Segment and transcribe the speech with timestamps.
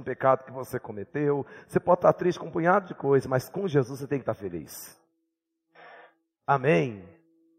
[0.00, 3.48] um pecado que você cometeu, você pode estar triste com um punhado de coisas, mas
[3.48, 4.98] com Jesus você tem que estar feliz.
[6.46, 7.04] Amém?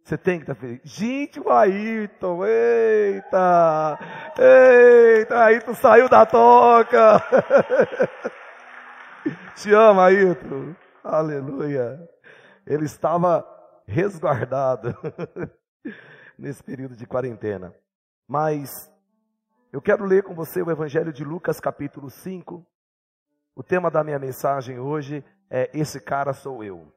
[0.04, 0.82] Você tem que estar feliz.
[0.84, 4.00] Gente, o Ayrton, eita,
[4.38, 7.22] eita, Ayrton saiu da toca.
[9.56, 10.76] Te amo, Ayrton.
[11.04, 12.00] Aleluia.
[12.66, 13.46] Ele estava
[13.86, 14.96] resguardado
[16.38, 17.74] nesse período de quarentena.
[18.28, 18.92] Mas
[19.72, 22.66] eu quero ler com você o Evangelho de Lucas, capítulo 5.
[23.56, 26.94] O tema da minha mensagem hoje é Esse cara sou eu.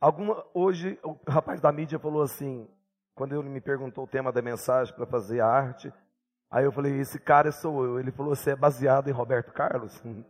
[0.00, 2.66] Alguma, hoje, o rapaz da mídia falou assim,
[3.14, 5.92] quando ele me perguntou o tema da mensagem para fazer a arte,
[6.50, 8.00] aí eu falei, esse cara sou eu.
[8.00, 10.02] Ele falou, você é baseado em Roberto Carlos?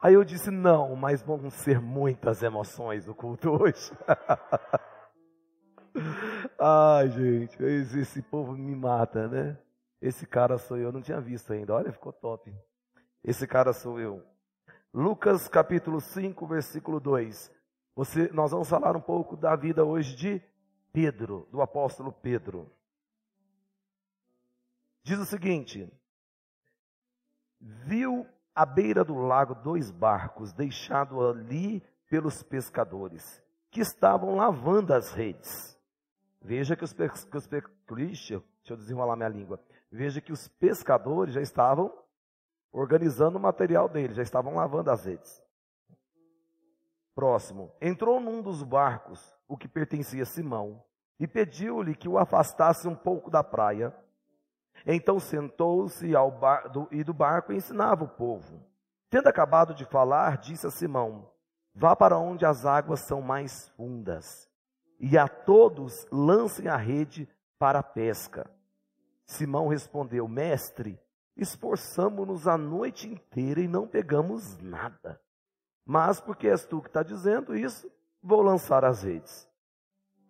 [0.00, 3.90] Aí eu disse, não, mas vão ser muitas emoções no culto hoje.
[6.58, 9.58] Ai, gente, esse povo me mata, né?
[10.00, 11.74] Esse cara sou eu, não tinha visto ainda.
[11.74, 12.54] Olha, ficou top.
[13.22, 14.22] Esse cara sou eu.
[14.92, 17.52] Lucas capítulo 5, versículo 2.
[17.94, 20.42] Você, nós vamos falar um pouco da vida hoje de
[20.92, 22.72] Pedro, do apóstolo Pedro.
[25.02, 25.90] Diz o seguinte:
[27.60, 35.12] Viu à beira do lago dois barcos deixados ali pelos pescadores, que estavam lavando as
[35.12, 35.77] redes.
[36.40, 39.60] Veja que os, que os deixa eu desenrolar minha língua.
[39.90, 41.92] Veja que os pescadores já estavam
[42.70, 45.42] organizando o material deles, já estavam lavando as redes.
[47.14, 47.72] Próximo.
[47.80, 50.82] Entrou num dos barcos, o que pertencia a Simão,
[51.18, 53.92] e pediu-lhe que o afastasse um pouco da praia.
[54.86, 56.12] Então sentou-se
[56.92, 58.64] e do barco ensinava o povo.
[59.10, 61.28] Tendo acabado de falar, disse a Simão:
[61.74, 64.47] Vá para onde as águas são mais fundas
[64.98, 67.28] e a todos lancem a rede
[67.58, 68.50] para a pesca.
[69.24, 70.98] Simão respondeu: Mestre,
[71.36, 75.20] esforçamo-nos a noite inteira e não pegamos nada.
[75.84, 77.90] Mas porque és tu que está dizendo isso,
[78.22, 79.48] vou lançar as redes.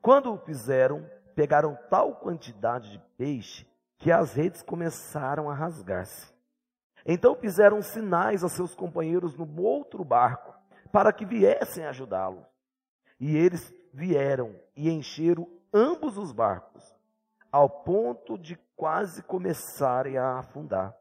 [0.01, 3.67] Quando o fizeram, pegaram tal quantidade de peixe
[3.99, 6.33] que as redes começaram a rasgar-se.
[7.05, 10.55] Então fizeram sinais a seus companheiros no outro barco
[10.93, 12.47] para que viessem ajudá-lo.
[13.19, 16.97] E eles vieram e encheram ambos os barcos,
[17.51, 20.97] ao ponto de quase começarem a afundar.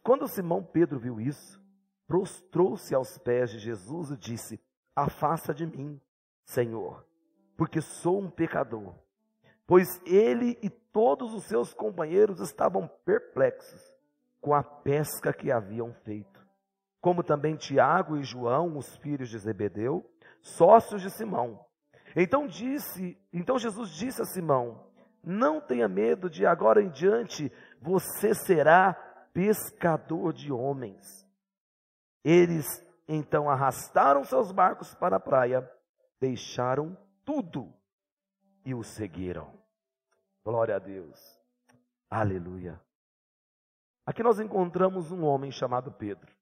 [0.00, 1.60] Quando Simão Pedro viu isso,
[2.06, 4.60] prostrou-se aos pés de Jesus e disse:
[4.94, 6.00] Afasta de mim,
[6.44, 7.04] Senhor,
[7.56, 8.94] porque sou um pecador.
[9.66, 13.92] Pois ele e todos os seus companheiros estavam perplexos
[14.40, 16.46] com a pesca que haviam feito.
[17.00, 20.08] Como também Tiago e João, os filhos de Zebedeu,
[20.40, 21.67] sócios de Simão.
[22.20, 24.90] Então disse, então Jesus disse a Simão:
[25.22, 27.48] Não tenha medo de agora em diante
[27.80, 28.92] você será
[29.32, 31.24] pescador de homens.
[32.24, 32.66] Eles
[33.06, 35.70] então arrastaram seus barcos para a praia,
[36.18, 37.72] deixaram tudo
[38.64, 39.56] e o seguiram.
[40.44, 41.40] Glória a Deus.
[42.10, 42.82] Aleluia.
[44.04, 46.34] Aqui nós encontramos um homem chamado Pedro.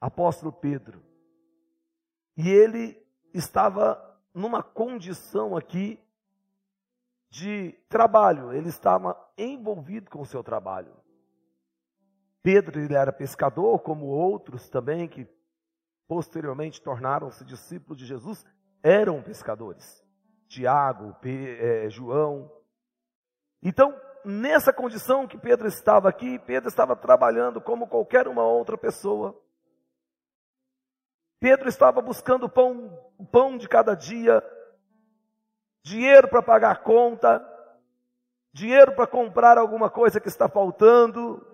[0.00, 1.00] Apóstolo Pedro.
[2.36, 3.00] E ele
[3.32, 3.98] estava
[4.34, 5.98] numa condição aqui
[7.28, 10.92] de trabalho, ele estava envolvido com o seu trabalho.
[12.42, 15.28] Pedro ele era pescador, como outros também que
[16.08, 18.44] posteriormente tornaram-se discípulos de Jesus,
[18.82, 20.04] eram pescadores.
[20.48, 22.50] Tiago, é, João.
[23.62, 29.40] Então, nessa condição que Pedro estava aqui, Pedro estava trabalhando como qualquer uma outra pessoa.
[31.40, 34.44] Pedro estava buscando pão, o pão de cada dia,
[35.82, 37.42] dinheiro para pagar a conta,
[38.52, 41.44] dinheiro para comprar alguma coisa que está faltando,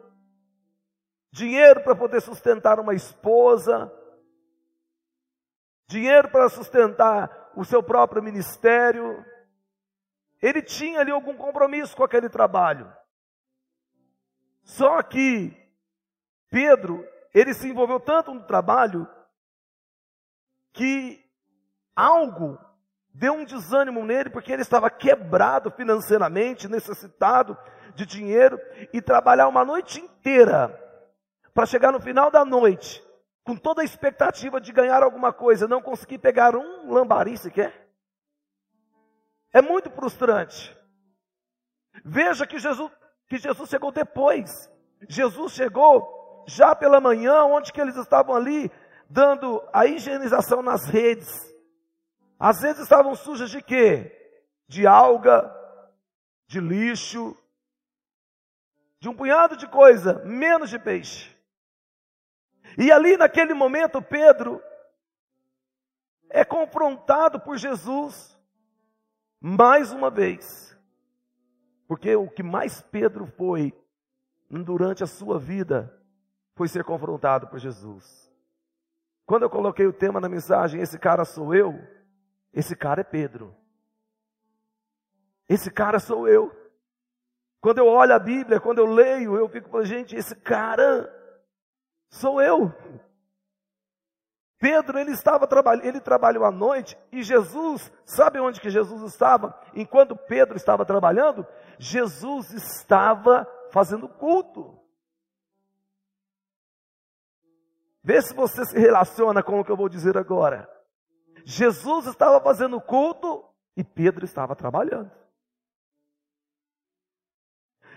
[1.31, 3.93] dinheiro para poder sustentar uma esposa,
[5.87, 9.25] dinheiro para sustentar o seu próprio ministério.
[10.43, 12.93] Ele tinha ali algum compromisso com aquele trabalho.
[14.65, 15.57] Só que
[16.51, 19.09] Pedro, ele se envolveu tanto no trabalho
[20.77, 21.25] que
[21.95, 22.59] algo
[23.15, 27.57] deu um desânimo nele, porque ele estava quebrado financeiramente, necessitado
[27.95, 28.61] de dinheiro,
[28.93, 30.79] e trabalhar uma noite inteira
[31.55, 33.03] para chegar no final da noite,
[33.43, 37.89] com toda a expectativa de ganhar alguma coisa, não conseguir pegar um lambari sequer.
[39.55, 40.77] É muito frustrante.
[42.05, 42.93] Veja que Jesus,
[43.27, 44.71] que Jesus chegou depois.
[45.09, 48.71] Jesus chegou já pela manhã, onde que eles estavam ali
[49.09, 51.29] dando a higienização nas redes.
[52.39, 54.13] As redes estavam sujas de quê?
[54.69, 55.55] De alga,
[56.47, 57.37] de lixo,
[59.01, 61.35] de um punhado de coisa, menos de peixe.
[62.77, 64.63] E ali naquele momento, Pedro
[66.29, 68.37] é confrontado por Jesus
[69.41, 70.77] mais uma vez.
[71.87, 73.73] Porque o que mais Pedro foi
[74.51, 75.93] durante a sua vida
[76.55, 78.26] foi ser confrontado por Jesus.
[79.27, 81.75] Quando eu coloquei o tema na mensagem, esse cara sou eu,
[82.53, 83.55] esse cara é Pedro.
[85.49, 86.55] Esse cara sou eu.
[87.61, 91.13] Quando eu olho a Bíblia, quando eu leio, eu fico falando, gente, esse cara
[92.09, 92.73] sou eu.
[94.59, 99.59] Pedro, ele estava trabalhando, ele trabalhou à noite e Jesus, sabe onde que Jesus estava?
[99.75, 101.47] Enquanto Pedro estava trabalhando,
[101.79, 104.76] Jesus estava fazendo culto.
[108.07, 110.71] Vê se você se relaciona com o que eu vou dizer agora.
[111.45, 113.45] Jesus estava fazendo culto
[113.77, 115.11] e Pedro estava trabalhando.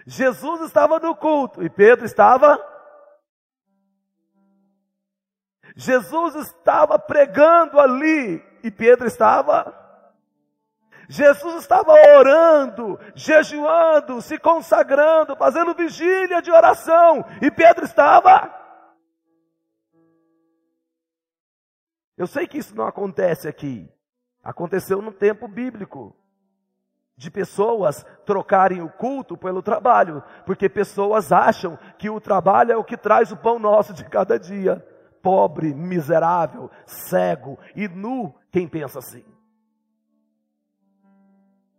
[0.07, 2.57] Jesus estava no culto e Pedro estava
[5.75, 9.77] Jesus estava pregando ali e Pedro estava.
[11.07, 18.58] Jesus estava orando, jejuando, se consagrando, fazendo vigília de oração e Pedro estava.
[22.19, 23.89] Eu sei que isso não acontece aqui.
[24.43, 26.13] Aconteceu no tempo bíblico
[27.15, 32.83] de pessoas trocarem o culto pelo trabalho, porque pessoas acham que o trabalho é o
[32.83, 34.85] que traz o pão nosso de cada dia
[35.21, 39.23] pobre, miserável, cego e nu quem pensa assim.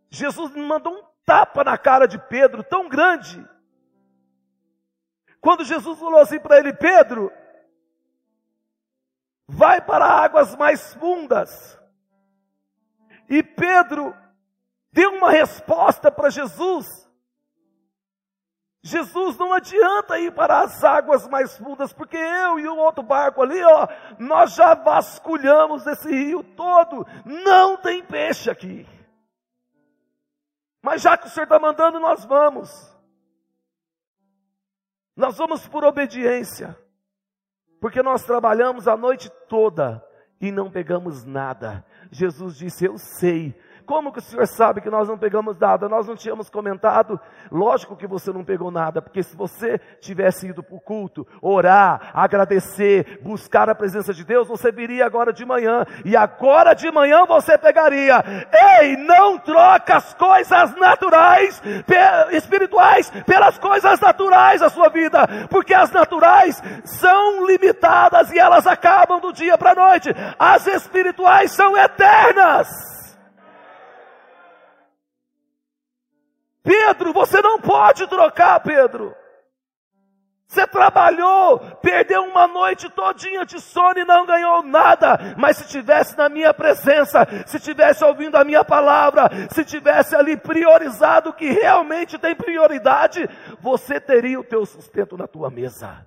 [0.08, 3.46] Jesus mandou um tapa na cara de Pedro tão grande.
[5.38, 7.30] Quando Jesus falou assim para ele: Pedro,
[9.50, 11.78] vai para águas mais fundas.
[13.28, 14.16] E Pedro
[14.92, 17.10] deu uma resposta para Jesus
[18.82, 23.42] Jesus não adianta ir para as águas mais fundas, porque eu e o outro barco
[23.42, 23.86] ali, ó,
[24.18, 27.06] nós já vasculhamos esse rio todo,
[27.44, 28.88] não tem peixe aqui.
[30.80, 32.70] Mas já que o Senhor está mandando, nós vamos.
[35.14, 36.74] Nós vamos por obediência,
[37.80, 40.04] porque nós trabalhamos a noite toda
[40.40, 41.84] e não pegamos nada.
[42.10, 43.54] Jesus disse: Eu sei
[43.90, 45.88] como que o senhor sabe que nós não pegamos nada?
[45.88, 47.18] Nós não tínhamos comentado.
[47.50, 52.12] Lógico que você não pegou nada, porque se você tivesse ido para o culto, orar,
[52.14, 55.84] agradecer, buscar a presença de Deus, você viria agora de manhã.
[56.04, 58.22] E agora de manhã você pegaria.
[58.80, 61.60] Ei, não troca as coisas naturais,
[62.30, 69.18] espirituais, pelas coisas naturais da sua vida, porque as naturais são limitadas e elas acabam
[69.18, 70.10] do dia para a noite.
[70.38, 72.99] As espirituais são eternas.
[76.62, 79.14] Pedro, você não pode trocar, Pedro.
[80.50, 85.36] Você trabalhou, perdeu uma noite todinha de sono e não ganhou nada.
[85.38, 90.36] Mas se tivesse na minha presença, se tivesse ouvindo a minha palavra, se tivesse ali
[90.36, 93.28] priorizado o que realmente tem prioridade,
[93.60, 96.04] você teria o teu sustento na tua mesa.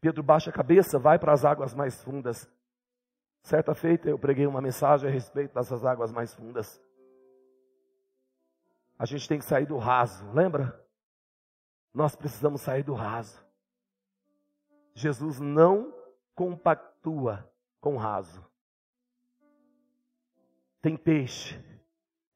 [0.00, 2.48] Pedro baixa a cabeça, vai para as águas mais fundas.
[3.48, 6.78] Certa feita eu preguei uma mensagem a respeito dessas águas mais fundas.
[8.98, 10.78] A gente tem que sair do raso, lembra?
[11.94, 13.42] Nós precisamos sair do raso.
[14.92, 15.94] Jesus não
[16.34, 18.44] compactua com raso.
[20.82, 21.58] Tem peixe,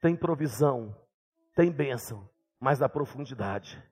[0.00, 0.96] tem provisão,
[1.54, 2.26] tem bênção,
[2.58, 3.86] mas na profundidade.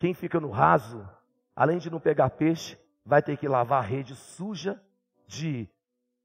[0.00, 1.08] Quem fica no raso,
[1.54, 4.82] além de não pegar peixe, vai ter que lavar a rede suja
[5.28, 5.70] de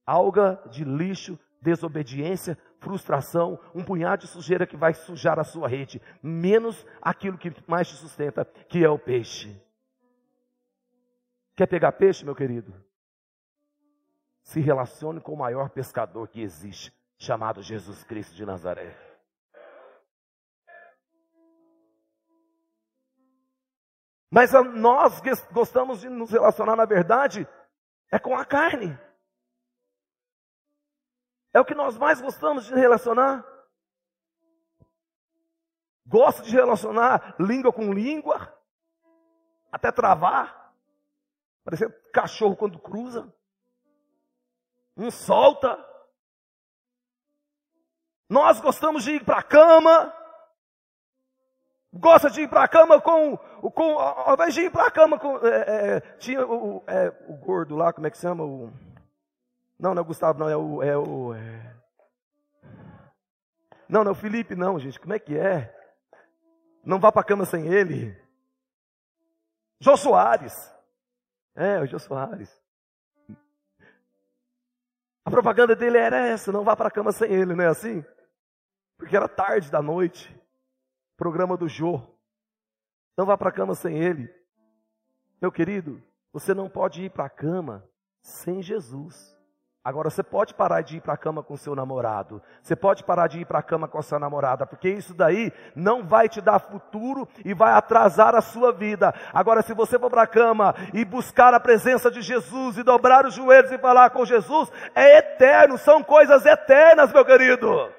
[0.06, 6.02] alga de lixo, desobediência, frustração, um punhado de sujeira que vai sujar a sua rede,
[6.22, 9.56] menos aquilo que mais te sustenta, que é o peixe.
[11.56, 12.74] Quer pegar peixe, meu querido?
[14.42, 18.98] Se relacione com o maior pescador que existe, chamado Jesus Cristo de Nazaré.
[24.32, 27.46] Mas nós gostamos de nos relacionar, na verdade,
[28.10, 28.98] é com a carne.
[31.54, 33.46] É o que nós mais gostamos de relacionar.
[36.06, 38.54] Gosto de relacionar língua com língua,
[39.72, 40.74] até travar,
[41.64, 43.34] parecendo cachorro quando cruza.
[44.96, 45.78] Um solta.
[48.30, 50.14] Nós gostamos de ir para a cama.
[51.94, 54.00] Gosta de ir para a cama com, com.
[54.00, 55.38] Ao invés de ir para a cama com.
[55.46, 58.44] É, é, tinha o, é, o gordo lá, como é que se chama?
[58.44, 58.72] O,
[59.82, 60.84] não, não é o Gustavo, não, é o.
[60.84, 61.76] É o é...
[63.90, 65.76] Não, não, Felipe não, gente, como é que é?
[66.86, 68.16] Não vá para a cama sem ele.
[69.80, 70.72] Jô Soares.
[71.56, 72.62] É, o Jô Soares.
[75.26, 78.06] A propaganda dele era essa, não vá para a cama sem ele, não é assim?
[78.98, 80.40] Porque era tarde da noite.
[81.18, 82.00] Programa do Jô.
[83.18, 84.32] Não vá para a cama sem ele.
[85.42, 87.84] Meu querido, você não pode ir para a cama
[88.22, 89.41] sem Jesus.
[89.84, 93.26] Agora, você pode parar de ir para a cama com seu namorado, você pode parar
[93.26, 96.40] de ir para a cama com a sua namorada, porque isso daí não vai te
[96.40, 99.12] dar futuro e vai atrasar a sua vida.
[99.34, 103.26] Agora, se você for para a cama e buscar a presença de Jesus e dobrar
[103.26, 107.92] os joelhos e falar com Jesus, é eterno, são coisas eternas, meu querido.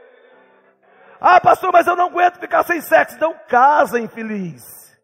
[1.21, 3.17] Ah, pastor, mas eu não aguento ficar sem sexo.
[3.17, 4.97] Então, casa, infeliz.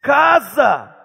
[0.00, 0.97] Casa.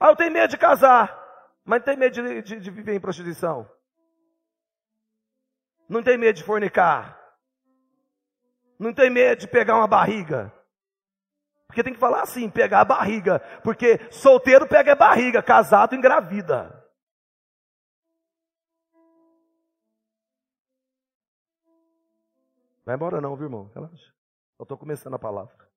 [0.00, 1.16] Ah, eu tenho medo de casar,
[1.64, 3.68] mas não tem medo de, de, de viver em prostituição.
[5.88, 7.18] Não tem medo de fornicar.
[8.78, 10.52] Não tem medo de pegar uma barriga.
[11.66, 13.40] Porque tem que falar assim, pegar a barriga.
[13.62, 16.74] Porque solteiro pega a barriga, casado engravida.
[22.84, 23.70] Vai embora não, viu irmão?
[23.74, 24.14] Relaxa.
[24.58, 25.68] Eu estou começando a palavra.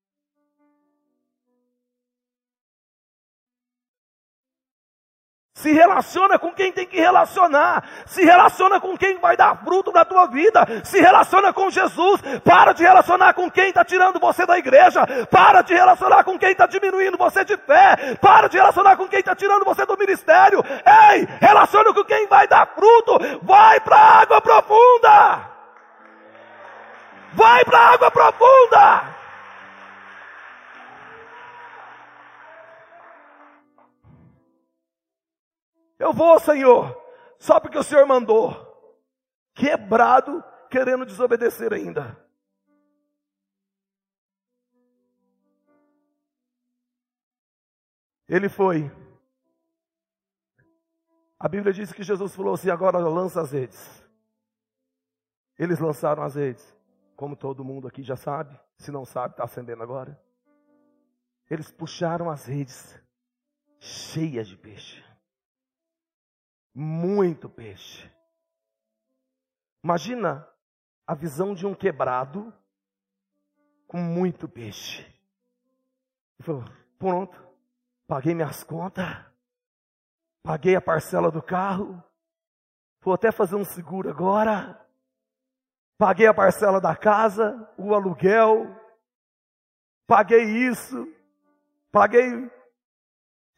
[5.62, 7.84] Se relaciona com quem tem que relacionar.
[8.08, 10.66] Se relaciona com quem vai dar fruto na tua vida.
[10.84, 12.20] Se relaciona com Jesus.
[12.44, 15.06] Para de relacionar com quem está tirando você da igreja.
[15.30, 18.18] Para de relacionar com quem está diminuindo você de fé.
[18.20, 20.64] Para de relacionar com quem está tirando você do ministério.
[21.14, 23.20] Ei, relaciona com quem vai dar fruto.
[23.44, 25.52] Vai para a água profunda.
[27.34, 29.21] Vai para a água profunda.
[36.02, 37.00] Eu vou, Senhor,
[37.38, 38.50] só porque o Senhor mandou.
[39.54, 42.18] Quebrado, querendo desobedecer ainda.
[48.28, 48.92] Ele foi.
[51.40, 54.04] A Bíblia diz que Jesus falou assim: agora lança as redes.
[55.60, 56.76] Eles lançaram as redes.
[57.16, 58.60] Como todo mundo aqui já sabe.
[58.80, 60.20] Se não sabe, está acendendo agora.
[61.48, 63.00] Eles puxaram as redes
[63.78, 65.11] cheias de peixe.
[66.74, 68.10] Muito peixe.
[69.84, 70.48] Imagina
[71.06, 72.54] a visão de um quebrado
[73.88, 75.02] com muito peixe.
[76.40, 76.64] Ele falou:
[76.98, 77.46] pronto,
[78.08, 79.06] paguei minhas contas,
[80.42, 82.02] paguei a parcela do carro,
[83.02, 84.80] vou até fazer um seguro agora,
[85.98, 88.74] paguei a parcela da casa, o aluguel,
[90.08, 91.08] paguei isso,
[91.92, 92.50] paguei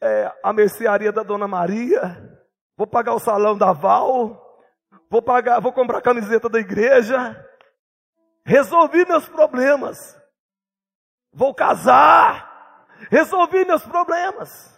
[0.00, 2.33] é, a mercearia da Dona Maria,
[2.76, 4.60] vou pagar o salão da Val,
[5.08, 7.44] vou pagar, vou comprar a camiseta da igreja,
[8.44, 10.20] resolvi meus problemas,
[11.32, 14.72] vou casar, resolvi meus problemas.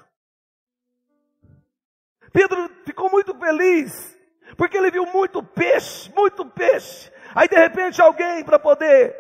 [2.33, 4.17] Pedro ficou muito feliz,
[4.57, 7.11] porque ele viu muito peixe, muito peixe.
[7.35, 9.17] Aí de repente alguém para poder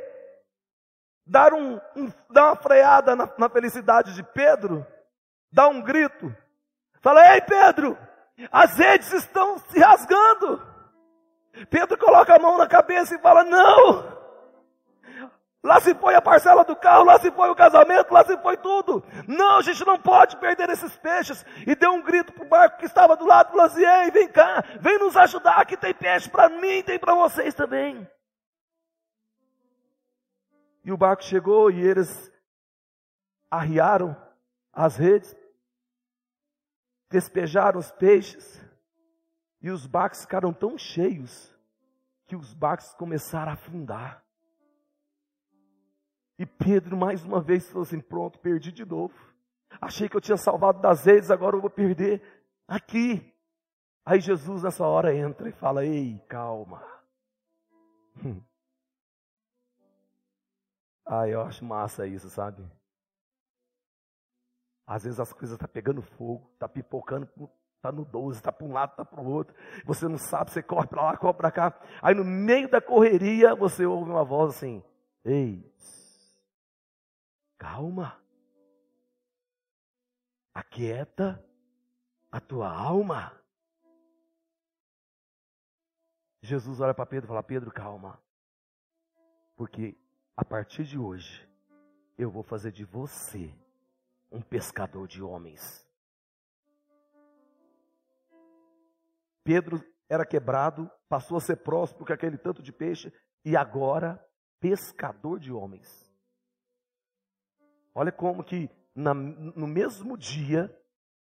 [1.27, 4.87] dar, um, um, dar uma freada na, na felicidade de Pedro,
[5.51, 6.35] dá um grito,
[7.01, 7.99] fala: Ei Pedro,
[8.51, 10.63] as redes estão se rasgando.
[11.71, 14.17] Pedro coloca a mão na cabeça e fala: Não!
[15.63, 18.57] Lá se foi a parcela do carro, lá se foi o casamento, lá se foi
[18.57, 19.03] tudo.
[19.27, 21.45] Não, a gente não pode perder esses peixes.
[21.67, 24.29] E deu um grito para o barco que estava do lado, falou assim: Ei, vem
[24.29, 28.09] cá, vem nos ajudar, que tem peixe para mim, tem para vocês também.
[30.85, 32.33] E o barco chegou e eles
[33.51, 34.17] arriaram
[34.73, 35.35] as redes
[37.17, 38.63] despejaram os peixes
[39.63, 41.51] e os barcos ficaram tão cheios
[42.27, 44.23] que os barcos começaram a afundar.
[46.39, 49.15] E Pedro mais uma vez falou assim: pronto, perdi de novo.
[49.81, 52.23] Achei que eu tinha salvado das redes, agora eu vou perder
[52.69, 53.35] aqui.
[54.05, 56.85] Aí Jesus nessa hora entra e fala: Ei, calma.
[61.09, 62.69] Ah, eu acho massa isso, sabe?
[64.87, 67.29] Às vezes as coisas estão tá pegando fogo, está pipocando,
[67.75, 69.55] está no 12, está para um lado, está para o outro.
[69.85, 71.81] Você não sabe, você corre para lá, corre para cá.
[72.01, 74.85] Aí no meio da correria você ouve uma voz assim:
[75.25, 75.69] Ei,
[77.59, 78.17] calma,
[80.55, 81.45] aquieta
[82.31, 83.33] a tua alma.
[86.41, 88.23] Jesus olha para Pedro e fala: Pedro, calma,
[89.57, 89.99] porque
[90.37, 91.49] a partir de hoje
[92.17, 93.53] eu vou fazer de você
[94.31, 95.87] um pescador de homens.
[99.45, 103.13] Pedro era quebrado, passou a ser próspero com aquele tanto de peixe
[103.45, 104.21] e agora
[104.59, 106.13] pescador de homens.
[107.95, 110.75] Olha como que na, no mesmo dia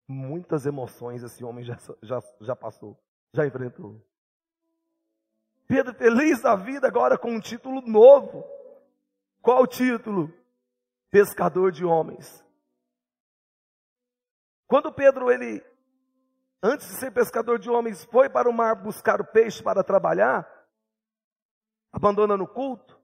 [0.08, 2.98] muitas emoções esse homem já, já, já passou,
[3.34, 4.02] já enfrentou.
[5.68, 8.46] Pedro feliz da vida agora com um título novo.
[9.42, 10.32] Qual o título?
[11.10, 12.45] Pescador de homens.
[14.68, 15.64] Quando Pedro ele
[16.66, 20.50] antes de ser pescador de homens, foi para o mar buscar o peixe para trabalhar,
[21.94, 23.00] abandonando o culto,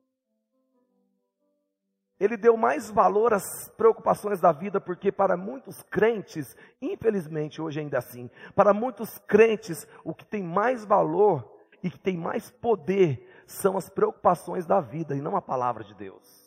[2.19, 7.97] ele deu mais valor às preocupações da vida, porque para muitos crentes, infelizmente hoje ainda
[7.97, 13.77] assim, para muitos crentes, o que tem mais valor e que tem mais poder são
[13.77, 16.40] as preocupações da vida e não a palavra de Deus.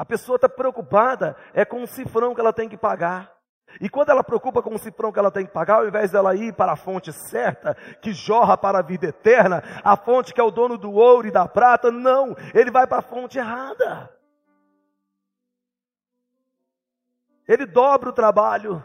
[0.00, 3.36] A pessoa está preocupada é com o cifrão que ela tem que pagar.
[3.82, 6.34] E quando ela preocupa com o cifrão que ela tem que pagar, ao invés dela
[6.34, 10.42] ir para a fonte certa, que jorra para a vida eterna, a fonte que é
[10.42, 14.08] o dono do ouro e da prata, não, ele vai para a fonte errada.
[17.46, 18.82] Ele dobra o trabalho.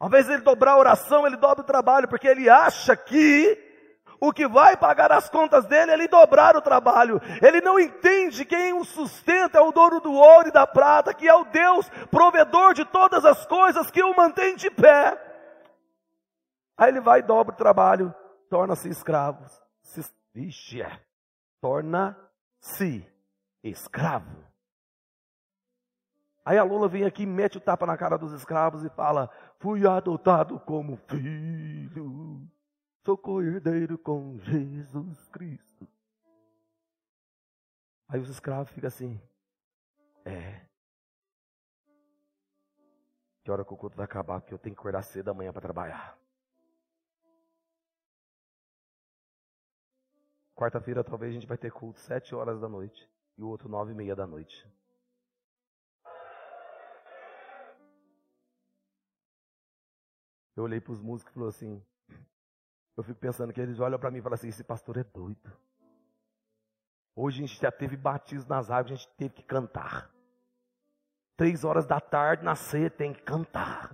[0.00, 3.63] Ao invés de ele dobrar a oração, ele dobra o trabalho, porque ele acha que
[4.28, 7.20] o que vai pagar as contas dele é ele dobrar o trabalho.
[7.42, 11.28] Ele não entende quem o sustenta é o dono do ouro e da prata, que
[11.28, 15.20] é o Deus provedor de todas as coisas que o mantém de pé.
[16.76, 18.14] Aí ele vai e dobra o trabalho,
[18.48, 19.44] torna-se escravo.
[20.34, 21.00] Vixe, é.
[21.60, 23.06] torna-se
[23.62, 24.44] escravo.
[26.44, 29.86] Aí a Lula vem aqui, mete o tapa na cara dos escravos e fala: Fui
[29.86, 32.48] adotado como filho.
[33.04, 35.86] Sou cordeiro com Jesus Cristo.
[38.08, 39.20] Aí os escravos ficam assim.
[40.24, 40.64] É.
[43.42, 44.40] Que hora que o culto vai acabar?
[44.40, 46.18] Porque eu tenho que acordar cedo amanhã para trabalhar.
[50.54, 53.06] Quarta-feira talvez a gente vai ter culto sete horas da noite.
[53.36, 54.66] E o outro nove e meia da noite.
[60.56, 61.86] Eu olhei para os músicos e falei assim:
[62.96, 65.52] eu fico pensando que eles olham para mim e falam assim: esse pastor é doido.
[67.16, 70.10] Hoje a gente já teve batismo nas águas, a gente teve que cantar.
[71.36, 73.92] Três horas da tarde, na ceia, tem que cantar.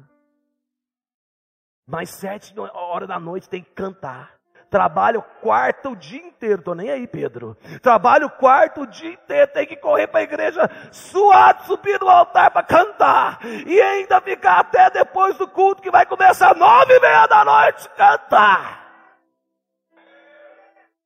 [1.87, 4.39] Mais sete horas da noite tem que cantar.
[4.71, 7.57] Trabalho quarto o dia inteiro, tô nem aí, Pedro.
[7.83, 12.53] Trabalho quarto o dia inteiro, tem que correr para a igreja suado, subir no altar
[12.53, 13.41] para cantar.
[13.45, 17.89] E ainda ficar até depois do culto que vai começar nove e meia da noite
[17.97, 18.89] cantar.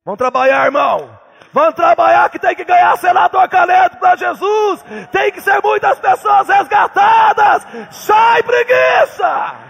[0.05, 1.19] Vamos trabalhar, irmão.
[1.51, 4.83] Vamos trabalhar que tem que ganhar senador Caneto para Jesus.
[5.11, 7.63] Tem que ser muitas pessoas resgatadas.
[7.91, 9.65] Sai preguiça!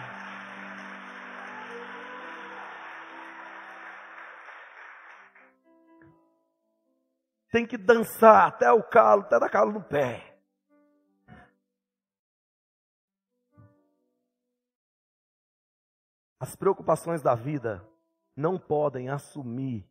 [7.49, 10.37] Tem que dançar até o calo, até dar calo no pé.
[16.37, 17.81] As preocupações da vida
[18.35, 19.89] não podem assumir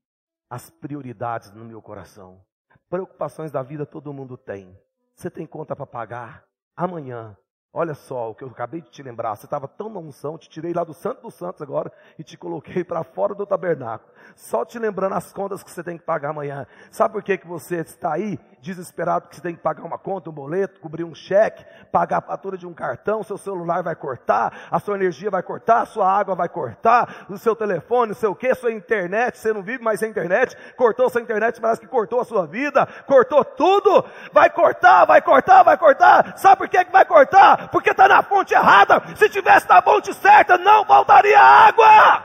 [0.55, 2.40] as prioridades no meu coração.
[2.88, 4.79] Preocupações da vida todo mundo tem.
[5.12, 6.45] Você tem conta para pagar?
[6.77, 7.37] Amanhã
[7.76, 9.34] Olha só o que eu acabei de te lembrar.
[9.34, 12.37] Você estava tão na unção, te tirei lá do Santo dos Santos agora e te
[12.37, 14.12] coloquei para fora do tabernáculo.
[14.37, 16.68] Só te lembrando as contas que você tem que pagar amanhã.
[16.92, 20.30] Sabe por que, que você está aí desesperado que você tem que pagar uma conta,
[20.30, 24.68] um boleto, cobrir um cheque, pagar a fatura de um cartão, seu celular vai cortar,
[24.70, 28.54] a sua energia vai cortar, a sua água vai cortar, o seu telefone, o que,
[28.54, 32.24] sua internet, você não vive mais sem internet, cortou sua internet, parece que cortou a
[32.24, 36.38] sua vida, cortou tudo, vai cortar, vai cortar, vai cortar.
[36.38, 37.63] Sabe por que, que vai cortar?
[37.70, 39.03] Porque está na fonte errada.
[39.16, 42.24] Se tivesse na fonte certa, não faltaria água.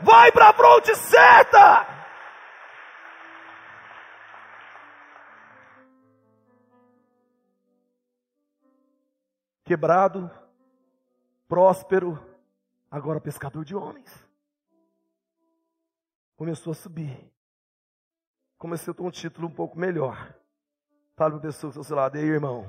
[0.00, 1.86] Vai para a fonte certa.
[9.64, 10.30] Quebrado,
[11.46, 12.18] próspero,
[12.90, 14.10] agora pescador de homens.
[16.36, 17.30] Começou a subir.
[18.56, 20.34] Começou a ter um título um pouco melhor.
[21.16, 22.66] Fala para a pessoa do seu lado, ei irmão,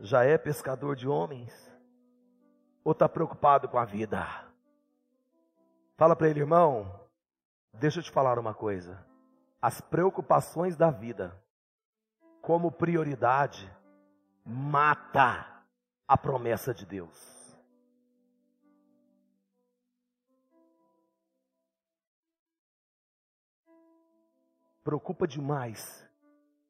[0.00, 1.70] já é pescador de homens?
[2.82, 4.26] Ou está preocupado com a vida?
[5.96, 6.98] Fala para ele, irmão,
[7.74, 9.04] deixa eu te falar uma coisa.
[9.60, 11.38] As preocupações da vida,
[12.40, 13.70] como prioridade,
[14.44, 15.46] mata
[16.08, 17.40] a promessa de Deus.
[24.82, 26.08] Preocupa demais,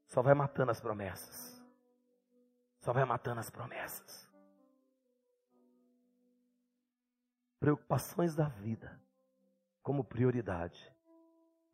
[0.04, 1.49] só vai matando as promessas.
[2.80, 4.30] Só vai matando as promessas.
[7.60, 8.98] preocupações da vida
[9.82, 10.90] como prioridade,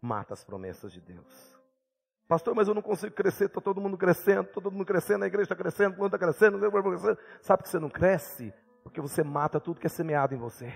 [0.01, 1.57] mata as promessas de Deus.
[2.29, 5.45] Pastor, mas eu não consigo crescer, está todo mundo crescendo, todo mundo crescendo, a igreja
[5.45, 7.19] está crescendo, o mundo está crescendo, crescendo.
[7.40, 8.53] Sabe que você não cresce?
[8.83, 10.73] Porque você mata tudo que é semeado em você.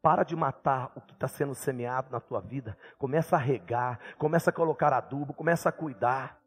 [0.00, 2.78] Para de matar o que está sendo semeado na tua vida.
[2.98, 6.39] Começa a regar, começa a colocar adubo, começa a cuidar.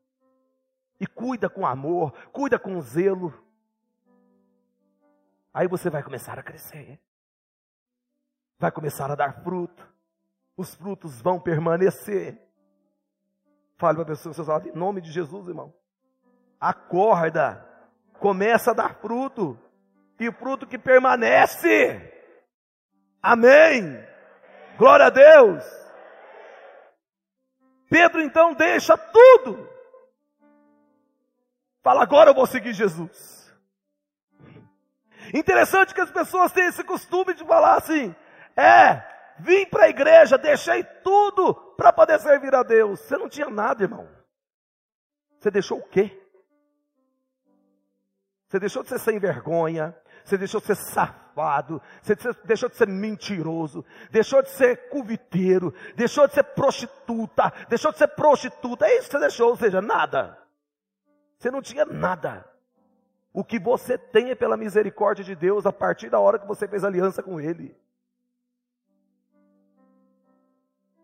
[1.03, 3.33] E cuida com amor, cuida com zelo.
[5.53, 6.97] Aí você vai começar a crescer.
[8.57, 9.85] Vai começar a dar fruto.
[10.55, 12.41] Os frutos vão permanecer.
[13.75, 15.73] Fale para a pessoa, seus em nome de Jesus, irmão.
[16.57, 17.67] Acorda.
[18.17, 19.59] Começa a dar fruto.
[20.17, 22.13] E fruto que permanece.
[23.21, 24.01] Amém.
[24.77, 25.65] Glória a Deus.
[27.89, 29.72] Pedro então deixa tudo.
[31.83, 33.53] Fala, agora eu vou seguir Jesus.
[35.33, 38.15] Interessante que as pessoas têm esse costume de falar assim:
[38.55, 39.03] é,
[39.39, 43.01] vim para a igreja, deixei tudo para poder servir a Deus.
[43.01, 44.07] Você não tinha nada, irmão.
[45.37, 46.19] Você deixou o quê?
[48.47, 49.93] Você deixou de ser sem vergonha,
[50.23, 52.15] você deixou de ser safado, você
[52.45, 58.07] deixou de ser mentiroso, deixou de ser cuviteiro, deixou de ser prostituta, deixou de ser
[58.09, 60.42] prostituta, é isso que você deixou, ou seja, nada.
[61.43, 62.49] Você não tinha nada.
[63.33, 66.65] O que você tem é pela misericórdia de Deus a partir da hora que você
[66.69, 67.77] fez aliança com Ele.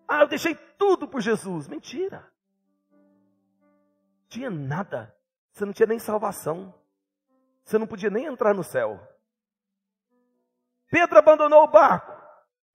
[0.08, 1.67] Ah, eu deixei tudo por Jesus.
[1.67, 2.25] Mentira.
[4.30, 5.13] Tinha nada.
[5.52, 6.73] Você não tinha nem salvação.
[7.65, 8.97] Você não podia nem entrar no céu.
[10.89, 12.13] Pedro abandonou o barco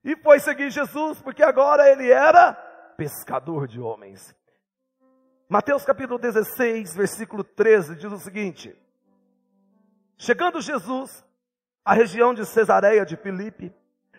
[0.04, 2.52] e foi seguir Jesus, porque agora ele era
[2.98, 4.36] pescador de homens.
[5.54, 8.76] Mateus capítulo 16, versículo 13 diz o seguinte:
[10.18, 11.24] Chegando Jesus
[11.84, 13.72] à região de Cesareia de Filipe,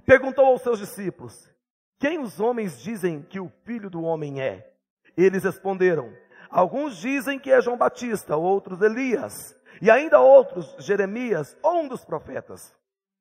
[0.06, 1.54] perguntou aos seus discípulos:
[2.00, 4.72] Quem os homens dizem que o filho do homem é?
[5.18, 6.16] Eles responderam:
[6.50, 12.06] Alguns dizem que é João Batista, outros Elias, e ainda outros Jeremias ou um dos
[12.06, 12.74] profetas.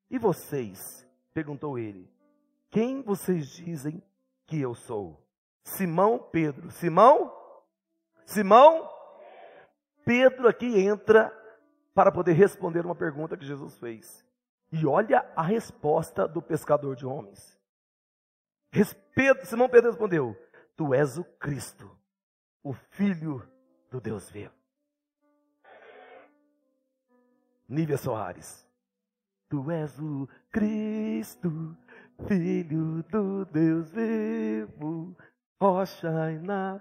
[0.08, 1.04] E vocês?
[1.34, 2.08] perguntou ele:
[2.70, 4.00] Quem vocês dizem
[4.46, 5.20] que eu sou?
[5.64, 6.70] Simão Pedro.
[6.70, 7.42] Simão?
[8.24, 8.90] Simão?
[10.04, 11.32] Pedro aqui entra
[11.94, 14.24] para poder responder uma pergunta que Jesus fez.
[14.72, 17.58] E olha a resposta do pescador de homens.
[19.44, 20.36] Simão Pedro respondeu:
[20.76, 21.90] Tu és o Cristo,
[22.62, 23.48] o Filho
[23.90, 24.52] do Deus vivo.
[27.68, 28.66] Nívia Soares.
[29.48, 31.76] Tu és o Cristo,
[32.26, 35.16] Filho do Deus vivo,
[35.60, 36.80] rocha na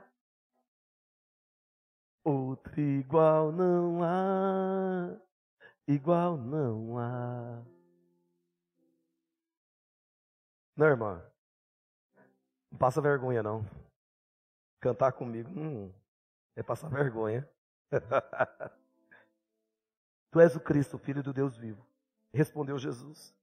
[2.23, 5.19] Outro igual não há,
[5.87, 7.61] igual não há.
[10.75, 11.21] Não, irmã.
[12.71, 13.65] Não passa vergonha, não.
[14.79, 15.93] Cantar comigo, hum,
[16.55, 17.47] é passar vergonha.
[20.31, 21.85] tu és o Cristo, filho do Deus vivo.
[22.33, 23.35] Respondeu Jesus.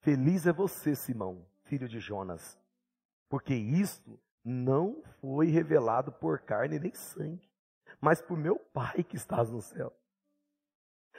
[0.00, 2.60] Feliz é você, Simão, filho de Jonas,
[3.30, 7.50] porque isto não foi revelado por carne nem sangue,
[8.00, 9.92] mas por meu Pai que estás no céu.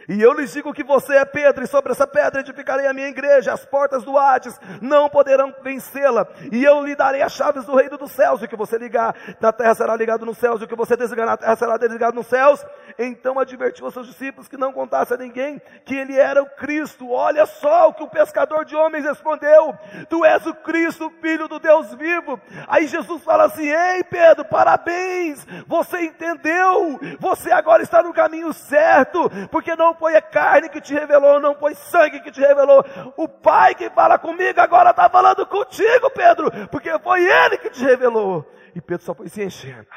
[0.07, 3.07] E eu lhes digo que você é Pedro, e sobre essa pedra edificarei a minha
[3.07, 7.75] igreja, as portas do Hades não poderão vencê-la, e eu lhe darei as chaves do
[7.75, 10.65] reino dos céus, e o que você ligar na terra será ligado nos céus, e
[10.65, 12.63] o que você desligar na terra será desligado nos céus.
[12.99, 17.11] Então advertiu aos seus discípulos que não contasse a ninguém que ele era o Cristo.
[17.11, 19.77] Olha só o que o pescador de homens respondeu:
[20.07, 22.39] Tu és o Cristo, filho do Deus vivo.
[22.67, 29.29] Aí Jesus fala assim: Ei Pedro, parabéns, você entendeu, você agora está no caminho certo,
[29.51, 32.83] porque não foi a carne que te revelou, não foi sangue que te revelou.
[33.15, 37.83] O Pai que fala comigo agora está falando contigo, Pedro, porque foi Ele que te
[37.83, 38.49] revelou.
[38.73, 39.87] E Pedro só foi se enchendo.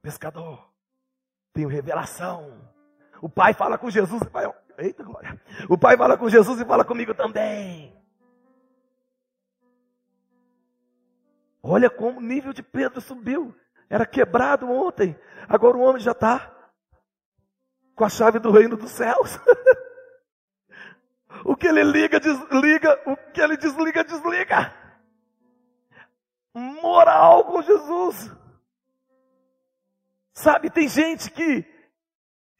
[0.00, 0.70] Pescador,
[1.52, 2.70] tenho revelação.
[3.20, 5.40] O Pai fala com Jesus e vai, eita glória.
[5.68, 7.94] O Pai fala com Jesus e fala comigo também.
[11.62, 13.54] Olha como o nível de Pedro subiu.
[13.90, 15.18] Era quebrado ontem.
[15.48, 16.55] Agora o homem já está
[17.96, 19.38] com a chave do reino dos céus.
[21.44, 24.74] o que ele liga, desliga, o que ele desliga, desliga.
[26.54, 28.30] Moral com Jesus.
[30.32, 31.64] Sabe, tem gente que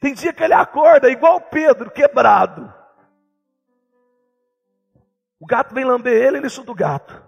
[0.00, 2.72] tem dia que ele acorda igual Pedro, quebrado.
[5.38, 7.22] O gato vem lamber ele, ele chuta o gato.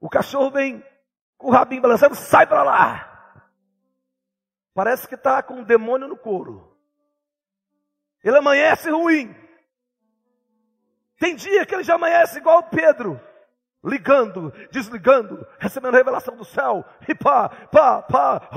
[0.00, 0.84] O cachorro vem
[1.36, 3.07] com o rabinho balançando, sai para lá.
[4.78, 6.72] Parece que está com um demônio no couro.
[8.22, 9.34] Ele amanhece ruim.
[11.18, 13.20] Tem dia que ele já amanhece igual Pedro,
[13.82, 18.48] ligando, desligando, recebendo revelação do céu, e pá, pá, pá,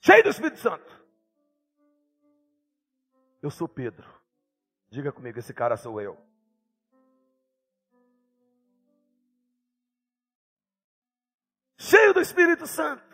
[0.00, 1.04] cheio do Espírito Santo.
[3.40, 4.12] Eu sou Pedro.
[4.90, 6.18] Diga comigo, esse cara sou eu.
[11.76, 13.07] Cheio do Espírito Santo,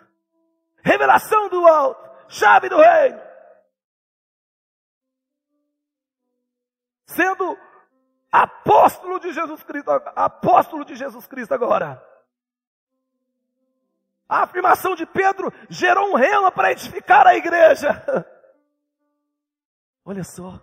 [0.84, 3.20] revelação do alto, chave do reino.
[7.06, 7.58] Sendo
[8.30, 12.04] apóstolo de Jesus Cristo, apóstolo de Jesus Cristo agora.
[14.28, 18.04] A afirmação de Pedro gerou um rema para edificar a igreja.
[20.04, 20.60] Olha só.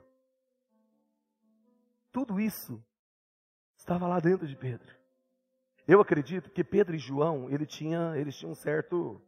[2.12, 2.84] Tudo isso
[3.78, 4.94] estava lá dentro de Pedro.
[5.88, 9.22] Eu acredito que Pedro e João, ele tinha, eles tinham um certo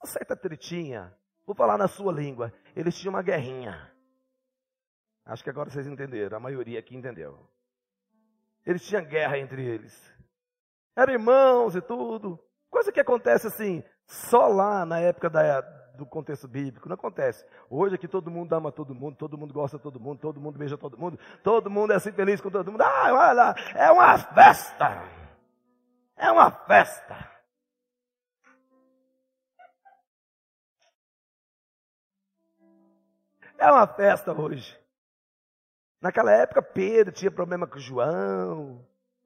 [0.00, 1.14] uma certa tretinha.
[1.46, 2.52] Vou falar na sua língua.
[2.74, 3.90] Eles tinham uma guerrinha.
[5.24, 7.38] Acho que agora vocês entenderam, a maioria aqui entendeu.
[8.66, 10.12] Eles tinham guerra entre eles.
[10.96, 12.38] Eram irmãos e tudo.
[12.68, 15.60] Coisa que acontece assim, só lá na época da,
[15.96, 16.88] do contexto bíblico.
[16.88, 17.44] Não acontece.
[17.68, 20.58] Hoje aqui todo mundo ama todo mundo, todo mundo gosta de todo mundo, todo mundo
[20.58, 22.82] beija todo mundo, todo mundo é assim feliz com todo mundo.
[22.82, 25.04] Ah, olha lá, é uma festa.
[26.16, 27.29] É uma festa.
[33.60, 34.74] É uma festa hoje.
[36.00, 38.82] Naquela época, Pedro tinha problema com João.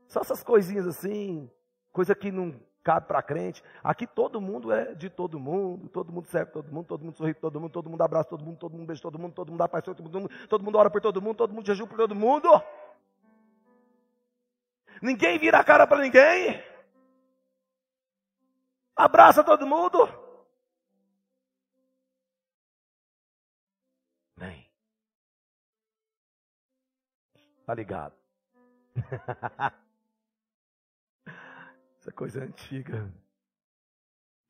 [0.08, 1.48] Só essas coisinhas assim.
[1.92, 3.62] Coisa que não cabe para crente.
[3.82, 5.88] Aqui todo mundo é de todo mundo.
[5.88, 6.84] Todo mundo serve todo mundo.
[6.84, 7.70] Todo mundo sorri todo mundo.
[7.70, 8.58] Todo mundo abraça todo mundo.
[8.58, 9.34] Todo mundo beija todo mundo.
[9.34, 10.28] Todo mundo dá paz todo mundo.
[10.48, 11.36] Todo mundo ora por todo mundo.
[11.36, 12.48] Todo mundo jejum por todo mundo.
[15.00, 16.60] Ninguém vira a cara para ninguém.
[18.96, 20.23] Abraça todo mundo.
[27.64, 28.14] Tá ligado?
[31.98, 33.10] Essa coisa é antiga.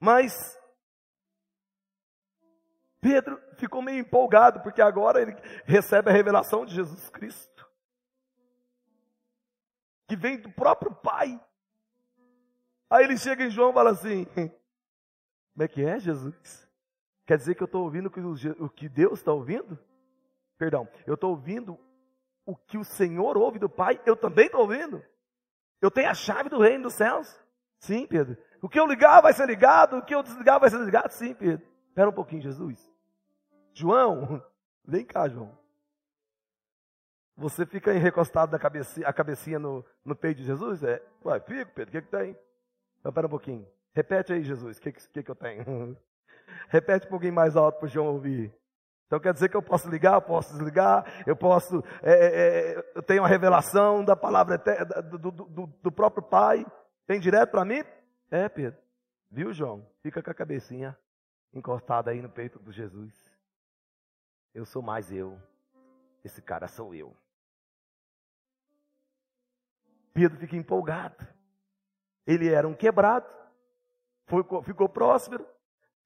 [0.01, 0.59] Mas
[3.01, 7.71] Pedro ficou meio empolgado, porque agora ele recebe a revelação de Jesus Cristo,
[10.09, 11.41] que vem do próprio Pai.
[12.91, 16.69] Aí ele chega em João e fala assim: Como é que é, Jesus?
[17.27, 18.11] Quer dizer que eu estou ouvindo
[18.59, 19.79] o que Deus está ouvindo?
[20.59, 21.79] Perdão, eu estou ouvindo
[22.47, 25.03] o que o Senhor ouve do Pai, eu também estou ouvindo.
[25.81, 27.39] Eu tenho a chave do reino dos céus.
[27.79, 28.37] Sim, Pedro.
[28.63, 31.13] O que eu ligar vai ser ligado, o que eu desligar vai ser desligado.
[31.13, 31.67] Sim, Pedro.
[31.89, 32.91] Espera um pouquinho, Jesus.
[33.73, 34.43] João,
[34.85, 35.57] vem cá, João.
[37.37, 40.83] Você fica aí recostado da cabecinha, a cabecinha no, no peito de Jesus?
[40.83, 42.31] É, ué, fico, Pedro, o que, que tem?
[43.01, 43.69] Então, espera um pouquinho.
[43.93, 45.97] Repete aí, Jesus, o que, que, que eu tenho?
[46.69, 48.55] Repete um pouquinho mais alto para o João ouvir.
[49.07, 52.93] Então quer dizer que eu posso ligar, eu posso desligar, eu posso, é, é, é
[52.95, 56.67] eu tenho a revelação da palavra do, do, do, próprio Pai,
[57.07, 57.83] vem direto para mim?
[58.31, 58.81] É, Pedro.
[59.31, 59.87] Viu, João?
[60.03, 60.97] Fica com a cabecinha
[61.53, 63.13] encostada aí no peito do Jesus.
[64.55, 65.39] Eu sou mais eu.
[66.25, 67.15] Esse cara sou eu.
[70.15, 71.27] Pedro fica empolgado.
[72.27, 73.27] Ele era um quebrado,
[74.27, 75.47] foi, ficou próspero,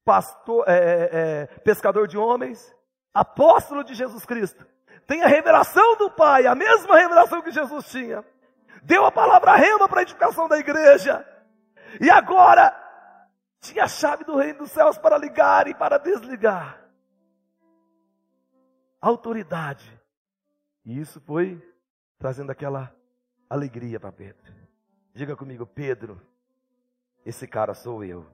[0.03, 2.75] pastor, é, é, é pescador de homens,
[3.13, 4.65] apóstolo de Jesus Cristo,
[5.07, 8.23] tem a revelação do Pai, a mesma revelação que Jesus tinha.
[8.83, 11.25] Deu a palavra rema para a edificação da igreja.
[11.99, 12.71] E agora
[13.59, 16.79] tinha a chave do reino dos céus para ligar e para desligar.
[19.01, 19.99] Autoridade.
[20.85, 21.61] E isso foi
[22.17, 22.93] trazendo aquela
[23.49, 24.53] alegria para Pedro.
[25.13, 26.21] Diga comigo, Pedro,
[27.25, 28.25] esse cara sou eu.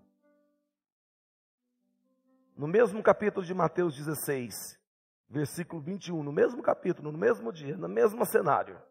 [2.56, 4.80] No mesmo capítulo de Mateus 16,
[5.28, 8.82] versículo 21, no mesmo capítulo, no mesmo dia, no mesmo cenário.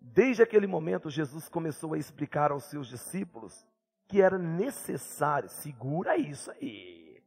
[0.00, 3.66] Desde aquele momento, Jesus começou a explicar aos seus discípulos
[4.06, 7.22] que era necessário, segura isso aí.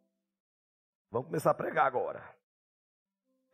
[1.12, 2.24] Vamos começar a pregar agora.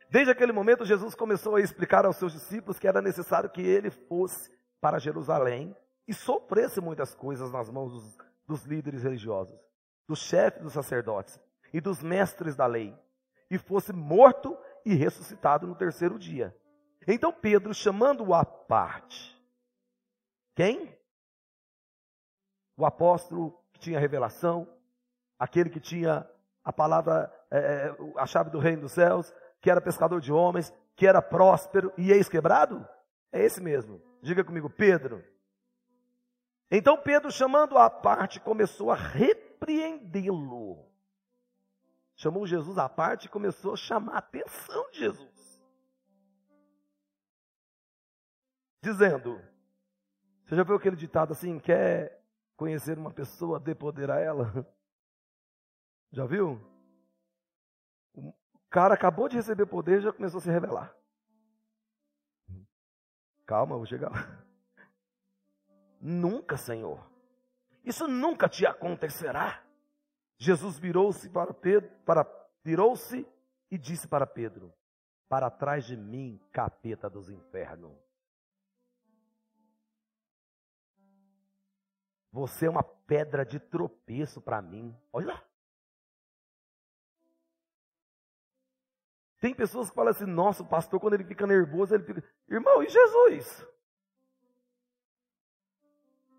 [0.08, 3.90] Desde aquele momento, Jesus começou a explicar aos seus discípulos que era necessário que ele
[3.90, 4.50] fosse
[4.80, 5.76] para Jerusalém
[6.06, 9.60] e sofresse muitas coisas nas mãos dos, dos líderes religiosos,
[10.06, 11.38] dos chefes dos sacerdotes
[11.72, 12.96] e dos mestres da lei,
[13.50, 16.56] e fosse morto e ressuscitado no terceiro dia.
[17.06, 19.36] Então Pedro, chamando-o à parte,
[20.54, 20.96] quem?
[22.76, 24.68] O apóstolo que tinha revelação,
[25.38, 26.28] aquele que tinha
[26.64, 30.72] a palavra, é, é, a chave do reino dos céus, que era pescador de homens,
[30.94, 32.86] que era próspero e ex-quebrado?
[33.32, 34.02] É esse mesmo.
[34.20, 35.24] Diga comigo, Pedro.
[36.70, 40.87] Então Pedro, chamando-o à parte, começou a repreendê-lo
[42.18, 45.38] chamou Jesus à parte e começou a chamar a atenção de Jesus.
[48.80, 49.40] dizendo:
[50.44, 51.58] Você já viu aquele ditado assim?
[51.58, 52.22] Quer
[52.56, 54.52] conhecer uma pessoa, dê poder a ela?
[56.10, 56.58] Já viu?
[58.14, 58.32] O
[58.70, 60.96] cara acabou de receber poder e já começou a se revelar.
[63.44, 64.42] Calma, eu vou chegar lá.
[66.00, 67.06] Nunca, Senhor.
[67.84, 69.62] Isso nunca te acontecerá.
[70.38, 72.24] Jesus virou-se para Pedro, para
[72.62, 73.26] virou-se
[73.70, 74.72] e disse para Pedro:
[75.28, 77.98] Para trás de mim, capeta dos infernos.
[82.30, 84.96] Você é uma pedra de tropeço para mim.
[85.12, 85.42] Olha.
[89.40, 92.22] Tem pessoas que falam assim: nossa, o pastor, quando ele fica nervoso, ele fica.
[92.48, 93.66] Irmão, e Jesus?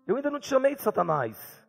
[0.06, 1.59] Eu ainda não te chamei de Satanás.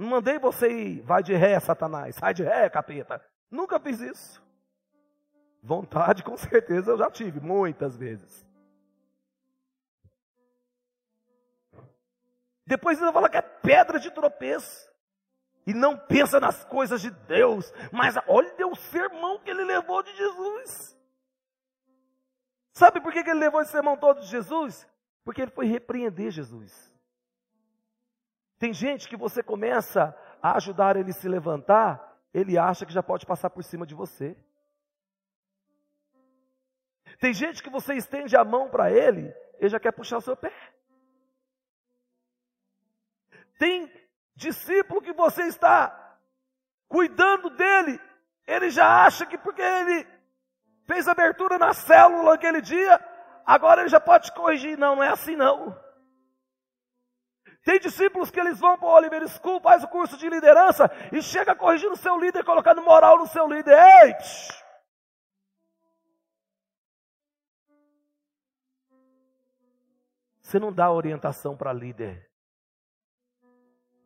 [0.00, 3.22] Não mandei você ir, vai de ré, Satanás, sai de ré, capeta.
[3.50, 4.42] Nunca fiz isso.
[5.62, 8.48] Vontade, com certeza, eu já tive, muitas vezes.
[12.64, 14.90] Depois ainda fala que é pedra de tropeço
[15.66, 20.16] e não pensa nas coisas de Deus, mas olha o sermão que ele levou de
[20.16, 20.98] Jesus.
[22.72, 24.88] Sabe por que ele levou esse sermão todo de Jesus?
[25.26, 26.89] Porque ele foi repreender Jesus.
[28.60, 33.24] Tem gente que você começa a ajudar ele se levantar, ele acha que já pode
[33.24, 34.36] passar por cima de você.
[37.18, 40.36] Tem gente que você estende a mão para ele, ele já quer puxar o seu
[40.36, 40.52] pé.
[43.58, 43.90] Tem
[44.36, 46.18] discípulo que você está
[46.86, 47.98] cuidando dele,
[48.46, 50.06] ele já acha que porque ele
[50.84, 53.02] fez abertura na célula aquele dia,
[53.46, 54.76] agora ele já pode corrigir.
[54.76, 55.74] Não, não é assim não.
[57.62, 61.20] Tem discípulos que eles vão para o Oliver School, faz o curso de liderança e
[61.20, 63.76] chega corrigindo o seu líder, colocando moral no seu líder.
[63.76, 64.14] Ei!
[70.40, 72.28] Você não dá orientação para líder.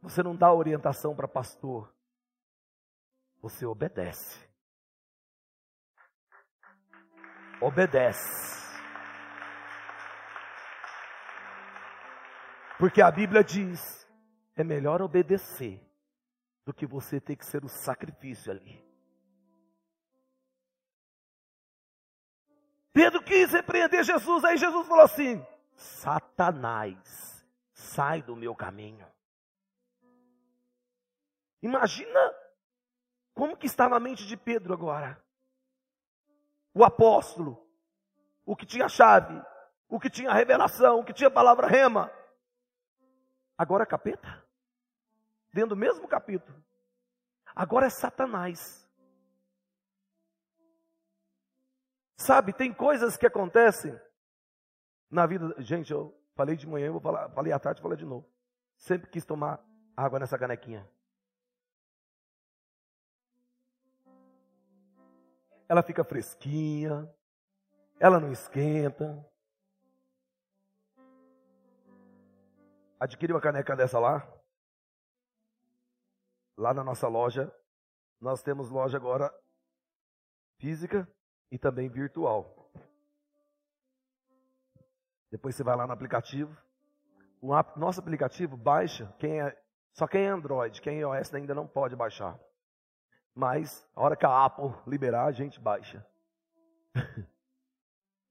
[0.03, 1.95] Você não dá orientação para pastor.
[3.41, 4.47] Você obedece.
[7.63, 8.64] Obedece.
[12.79, 14.09] Porque a Bíblia diz:
[14.57, 15.81] é melhor obedecer
[16.65, 18.83] do que você ter que ser o sacrifício ali.
[22.93, 29.07] Pedro quis repreender Jesus, aí Jesus falou assim: Satanás, sai do meu caminho.
[31.61, 32.35] Imagina
[33.35, 35.21] como que está na mente de Pedro agora.
[36.73, 37.67] O apóstolo,
[38.45, 39.43] o que tinha chave,
[39.89, 42.13] o que tinha revelação, o que tinha palavra rema.
[43.57, 44.45] Agora é capeta.
[45.53, 46.63] Dentro do mesmo capítulo.
[47.55, 48.89] Agora é Satanás.
[52.17, 53.99] Sabe, tem coisas que acontecem
[55.11, 55.55] na vida.
[55.59, 58.29] Gente, eu falei de manhã, eu vou falar, falei à tarde, falei de novo.
[58.77, 59.65] Sempre quis tomar
[59.97, 60.89] água nessa canequinha.
[65.69, 67.09] ela fica fresquinha,
[67.99, 69.25] ela não esquenta.
[73.05, 74.27] Adquire uma caneca dessa lá.
[76.57, 77.55] Lá na nossa loja,
[78.19, 79.31] nós temos loja agora
[80.59, 81.07] física
[81.51, 82.73] e também virtual.
[85.31, 86.57] Depois você vai lá no aplicativo.
[87.43, 89.63] O nosso aplicativo baixa, quem é,
[89.93, 92.41] só quem é Android, quem é iOS ainda não pode baixar.
[93.35, 96.07] Mas a hora que a Apple liberar, a gente baixa.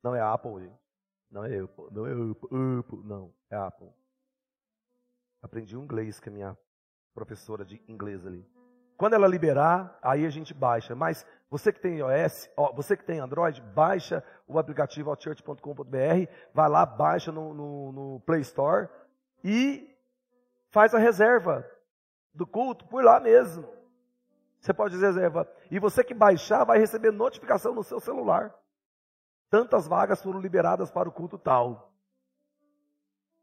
[0.04, 0.78] Não é a Apple, gente.
[1.32, 4.03] Não é Apple, não é Apple, não, é Apple.
[5.43, 6.58] Aprendi inglês com a minha
[7.13, 8.47] professora de inglês ali.
[8.97, 10.95] Quando ela liberar, aí a gente baixa.
[10.95, 16.69] Mas você que tem iOS, ó, você que tem Android, baixa o aplicativo outchurch.com.br, vai
[16.69, 18.87] lá, baixa no, no, no Play Store
[19.44, 19.94] e
[20.69, 21.69] faz a reserva
[22.33, 23.67] do culto por lá mesmo.
[24.62, 25.46] Você pode reserva.
[25.69, 28.56] E você que baixar vai receber notificação no seu celular.
[29.50, 31.94] Tantas vagas foram liberadas para o culto tal.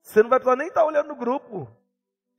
[0.01, 1.69] Você não vai precisar nem estar olhando no grupo.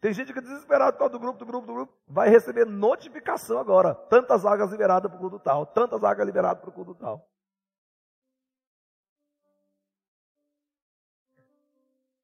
[0.01, 1.93] Tem gente que é desesperado por causa do grupo, do grupo, do grupo.
[2.07, 3.95] Vai receber notificação agora.
[3.95, 5.65] Tantas vagas liberadas para o culto tal.
[5.65, 7.29] Tantas vagas liberadas para o culto tal.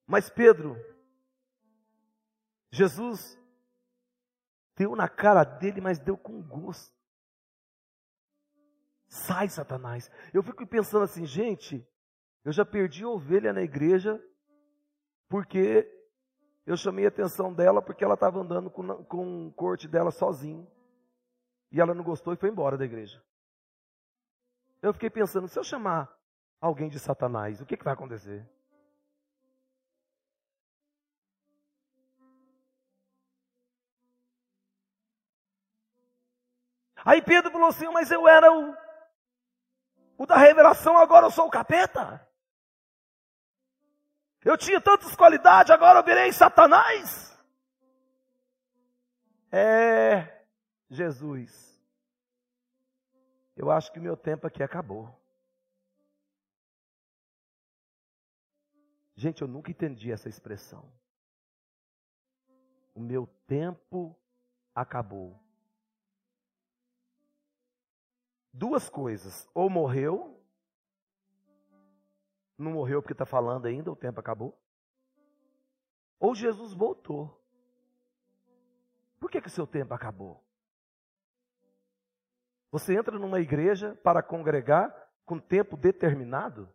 [0.05, 0.75] Mas Pedro,
[2.71, 3.37] Jesus
[4.77, 6.95] Deu na cara dele, mas deu com gosto.
[9.07, 10.11] Sai, Satanás.
[10.31, 11.85] Eu fico pensando assim, gente,
[12.45, 14.23] eu já perdi ovelha na igreja
[15.27, 15.96] porque
[16.67, 20.69] eu chamei a atenção dela porque ela estava andando com, com o corte dela sozinho.
[21.71, 23.23] E ela não gostou e foi embora da igreja.
[24.81, 26.13] Eu fiquei pensando, se eu chamar
[26.59, 28.45] alguém de Satanás, o que, que vai acontecer?
[37.05, 38.75] Aí Pedro falou assim: Mas eu era o,
[40.17, 42.26] o da revelação, agora eu sou o capeta.
[44.47, 47.37] Eu tinha tantas qualidades, agora eu virei Satanás.
[49.51, 50.45] É,
[50.89, 51.77] Jesus.
[53.57, 55.13] Eu acho que o meu tempo aqui acabou.
[59.17, 60.89] Gente, eu nunca entendi essa expressão.
[62.95, 64.17] O meu tempo
[64.73, 65.37] acabou.
[68.53, 69.45] Duas coisas.
[69.53, 70.36] Ou morreu,
[72.57, 74.57] não morreu porque está falando ainda, o tempo acabou.
[76.19, 77.39] Ou Jesus voltou.
[79.19, 80.43] Por que, que seu tempo acabou?
[82.71, 84.93] Você entra numa igreja para congregar
[85.25, 86.71] com tempo determinado?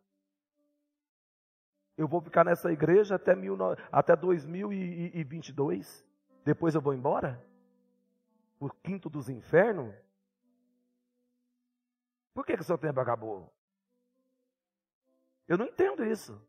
[1.96, 3.56] Eu vou ficar nessa igreja até, mil,
[3.90, 6.04] até 2022.
[6.44, 7.44] Depois eu vou embora?
[8.58, 9.94] O quinto dos infernos?
[12.32, 13.52] Por que, que seu tempo acabou?
[15.48, 16.40] Eu não entendo isso.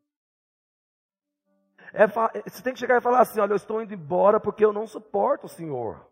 [1.94, 4.74] É, você tem que chegar e falar assim: olha, eu estou indo embora porque eu
[4.74, 6.12] não suporto o Senhor.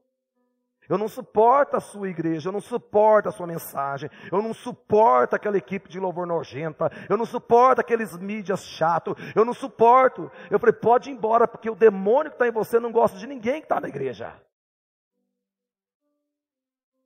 [0.89, 5.35] Eu não suporto a sua igreja, eu não suporto a sua mensagem, eu não suporto
[5.35, 10.29] aquela equipe de louvor nojenta, eu não suporto aqueles mídias chatos, eu não suporto.
[10.49, 13.25] Eu falei, pode ir embora, porque o demônio que está em você não gosta de
[13.25, 14.35] ninguém que está na igreja.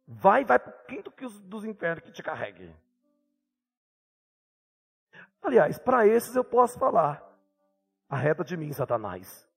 [0.07, 1.13] Vai, vai para o quinto
[1.43, 2.73] dos infernos que te carregue.
[5.41, 7.23] Aliás, para esses eu posso falar.
[8.09, 9.47] Arreta de mim, Satanás.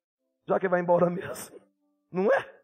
[0.47, 1.61] Já que vai embora mesmo.
[2.11, 2.58] Não é?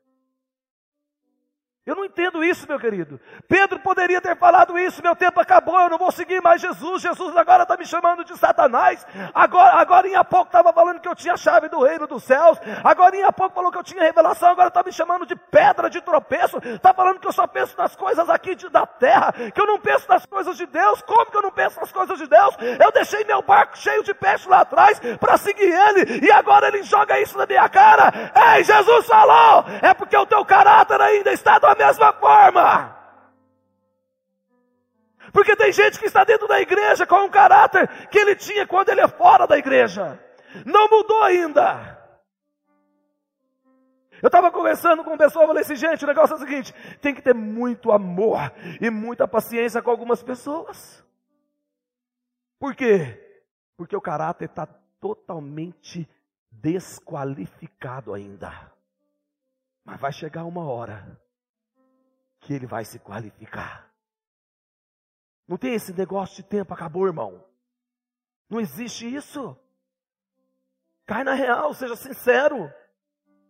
[1.86, 3.20] Eu não entendo isso, meu querido.
[3.46, 7.02] Pedro poderia ter falado isso, meu tempo acabou, eu não vou seguir mais Jesus.
[7.02, 9.06] Jesus agora está me chamando de Satanás.
[9.34, 12.58] Agora, agora em pouco estava falando que eu tinha a chave do reino dos céus.
[12.82, 16.00] Agora em pouco falou que eu tinha revelação, agora está me chamando de pedra de
[16.00, 16.56] tropeço.
[16.64, 19.78] Está falando que eu só penso nas coisas aqui de, da terra, que eu não
[19.78, 21.02] penso nas coisas de Deus.
[21.02, 22.56] Como que eu não penso nas coisas de Deus?
[22.82, 26.82] Eu deixei meu barco cheio de peixe lá atrás para seguir ele, e agora ele
[26.82, 28.10] joga isso na minha cara.
[28.56, 29.66] Ei, Jesus falou!
[29.82, 32.96] É porque o teu caráter ainda está do da mesma forma.
[35.32, 38.90] Porque tem gente que está dentro da igreja com um caráter que ele tinha quando
[38.90, 40.18] ele é fora da igreja.
[40.64, 41.94] Não mudou ainda.
[44.22, 47.14] Eu estava conversando com um pessoal falei assim, gente, o negócio é o seguinte: tem
[47.14, 51.04] que ter muito amor e muita paciência com algumas pessoas.
[52.58, 53.20] Por quê?
[53.76, 54.66] Porque o caráter está
[55.00, 56.08] totalmente
[56.50, 58.72] desqualificado ainda.
[59.84, 61.20] Mas vai chegar uma hora
[62.44, 63.90] que ele vai se qualificar.
[65.48, 67.42] Não tem esse negócio de tempo, acabou, irmão.
[68.48, 69.58] Não existe isso.
[71.06, 72.70] Cai na real, seja sincero.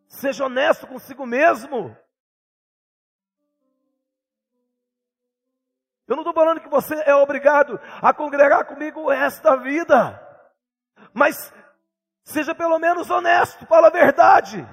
[0.06, 1.96] Seja honesto consigo mesmo.
[6.06, 9.10] Eu não estou falando que você é obrigado a congregar comigo
[9.42, 10.20] da vida.
[11.12, 11.52] Mas
[12.22, 14.64] seja pelo menos honesto, fala a verdade.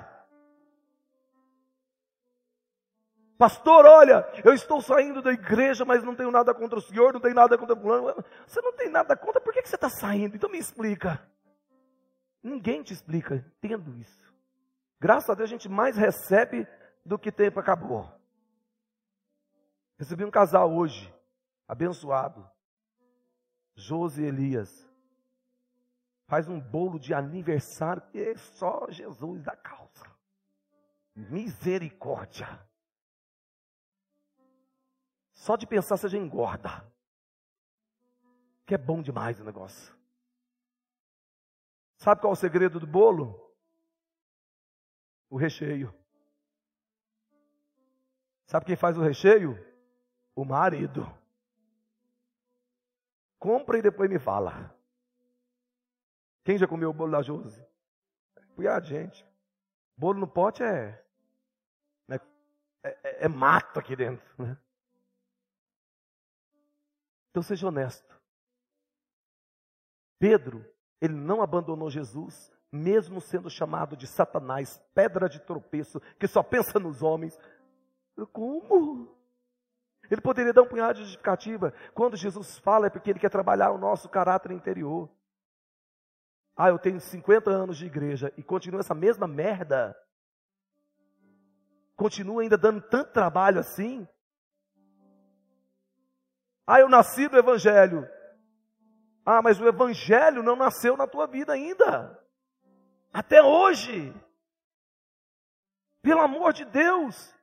[3.41, 7.19] Pastor, olha, eu estou saindo da igreja, mas não tenho nada contra o senhor, não
[7.19, 8.23] tenho nada contra o fulano.
[8.45, 10.35] Você não tem nada contra, por que você está saindo?
[10.35, 11.27] Então me explica.
[12.43, 14.31] Ninguém te explica, entendo isso.
[14.99, 16.67] Graças a Deus a gente mais recebe
[17.03, 18.07] do que tempo acabou.
[19.97, 21.11] Recebi um casal hoje,
[21.67, 22.47] abençoado.
[23.73, 24.87] Josi Elias.
[26.27, 30.05] Faz um bolo de aniversário que é só Jesus da causa.
[31.15, 32.69] Misericórdia.
[35.41, 36.87] Só de pensar você já engorda.
[38.63, 39.91] Que é bom demais o negócio.
[41.97, 43.51] Sabe qual é o segredo do bolo?
[45.31, 45.91] O recheio.
[48.45, 49.57] Sabe quem faz o recheio?
[50.35, 51.11] O marido.
[53.39, 54.71] Compra e depois me fala.
[56.43, 57.65] Quem já comeu o bolo da Josi?
[58.53, 59.25] Cuidado, gente.
[59.97, 61.03] Bolo no pote é,
[62.11, 62.19] é,
[62.83, 64.23] é, é mato aqui dentro.
[64.37, 64.55] Né?
[67.31, 68.19] Então seja honesto.
[70.19, 70.63] Pedro,
[71.01, 76.79] ele não abandonou Jesus, mesmo sendo chamado de Satanás, pedra de tropeço, que só pensa
[76.79, 77.39] nos homens.
[78.31, 79.17] Como?
[80.09, 81.73] Ele poderia dar um punhado de justificativa.
[81.93, 85.09] Quando Jesus fala é porque ele quer trabalhar o nosso caráter interior.
[86.55, 89.97] Ah, eu tenho 50 anos de igreja e continua essa mesma merda.
[91.95, 94.05] Continua ainda dando tanto trabalho assim.
[96.71, 98.07] Ah, eu nasci do Evangelho.
[99.25, 102.17] Ah, mas o evangelho não nasceu na tua vida ainda.
[103.11, 104.15] Até hoje.
[106.01, 107.35] Pelo amor de Deus.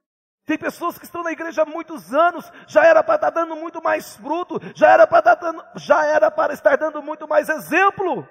[0.46, 3.82] Tem pessoas que estão na igreja há muitos anos, já era para estar dando muito
[3.82, 8.26] mais fruto, já era para estar dando, já era para estar dando muito mais exemplo.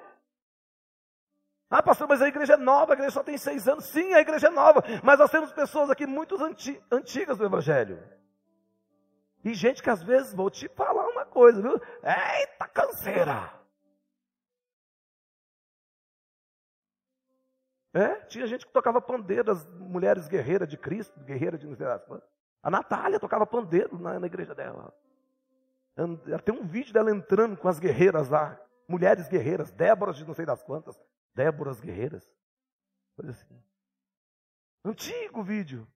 [1.69, 3.85] Ah, pastor, mas a igreja é nova, a igreja só tem seis anos.
[3.85, 8.17] Sim, a igreja é nova, mas nós temos pessoas aqui muito anti, antigas do Evangelho.
[9.43, 11.73] E gente que às vezes, vou te falar uma coisa, viu?
[12.03, 13.53] Eita, canseira!
[17.93, 21.87] É, tinha gente que tocava pandeiro, as mulheres guerreiras de Cristo, guerreiras de não sei
[22.61, 24.93] A Natália tocava pandeiro na, na igreja dela.
[26.45, 30.45] Tem um vídeo dela entrando com as guerreiras lá, mulheres guerreiras, Déboras de não sei
[30.45, 30.95] das quantas,
[31.33, 32.23] Déboras guerreiras.
[33.15, 33.63] Coisa assim.
[34.85, 35.87] Antigo vídeo.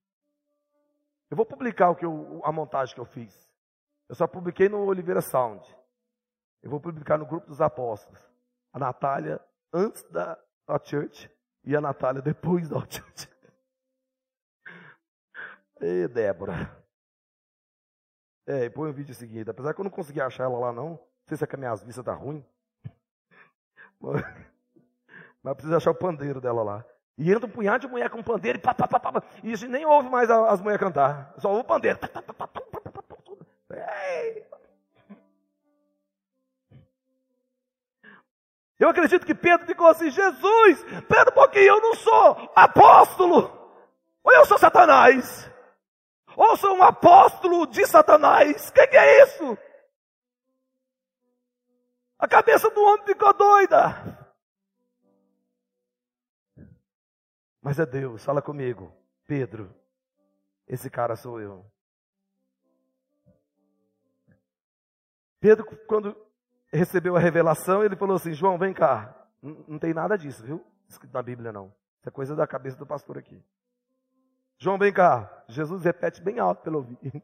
[1.32, 3.50] Eu vou publicar o que eu, a montagem que eu fiz.
[4.10, 5.66] Eu só publiquei no Oliveira Sound.
[6.62, 8.20] Eu vou publicar no grupo dos apóstolos.
[8.74, 9.40] A Natália
[9.74, 11.32] antes da, da church
[11.64, 13.30] e a Natália depois da Church.
[15.80, 16.54] Ei, Débora.
[18.46, 19.50] É, e põe o vídeo seguinte.
[19.50, 20.90] Apesar que eu não consegui achar ela lá, não.
[20.90, 22.46] Não sei se é que a minha vista tá ruim.
[25.42, 26.86] Mas precisa achar o pandeiro dela lá.
[27.18, 29.70] E entra um punhado de mulher com pandeiro e pá, pá, pá, pá, E gente
[29.70, 31.34] nem ouve mais as mulheres cantar.
[31.38, 32.00] Só ouve o pandeiro.
[33.72, 34.46] Ei.
[38.80, 43.52] Eu acredito que Pedro ficou assim: Jesus, pera um pouquinho, eu não sou apóstolo,
[44.24, 45.48] ou eu sou Satanás,
[46.36, 49.58] ou sou um apóstolo de Satanás, o que, que é isso?
[52.18, 54.21] A cabeça do homem ficou doida.
[57.62, 58.92] Mas é Deus, fala comigo,
[59.28, 59.74] Pedro,
[60.68, 61.66] esse cara sou eu.
[65.40, 66.16] Pedro, quando
[66.72, 69.16] recebeu a revelação, ele falou assim: João, vem cá.
[69.42, 70.66] Não, não tem nada disso, viu?
[70.88, 71.74] Escrito na Bíblia, não.
[72.00, 73.44] Isso é coisa da cabeça do pastor aqui.
[74.58, 75.44] João, vem cá.
[75.48, 77.00] Jesus repete bem alto pelo ouvido.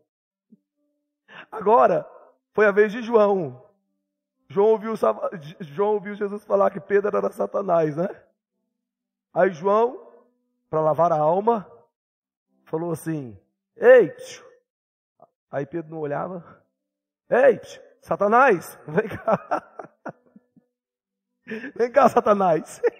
[1.52, 2.10] Agora,
[2.54, 3.64] foi a vez de João.
[4.50, 4.94] João ouviu,
[5.60, 8.08] João ouviu Jesus falar que Pedro era Satanás, né?
[9.34, 10.07] Aí João,
[10.70, 11.70] para lavar a alma,
[12.66, 13.40] falou assim:
[13.76, 14.16] Ei!
[15.50, 16.64] Aí Pedro não olhava.
[17.30, 17.60] Ei!
[18.02, 19.64] Satanás, vem cá.
[21.76, 22.82] Vem cá, Satanás.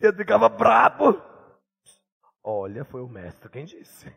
[0.00, 1.20] Ele ficava brabo.
[2.42, 4.10] Olha, foi o mestre quem disse.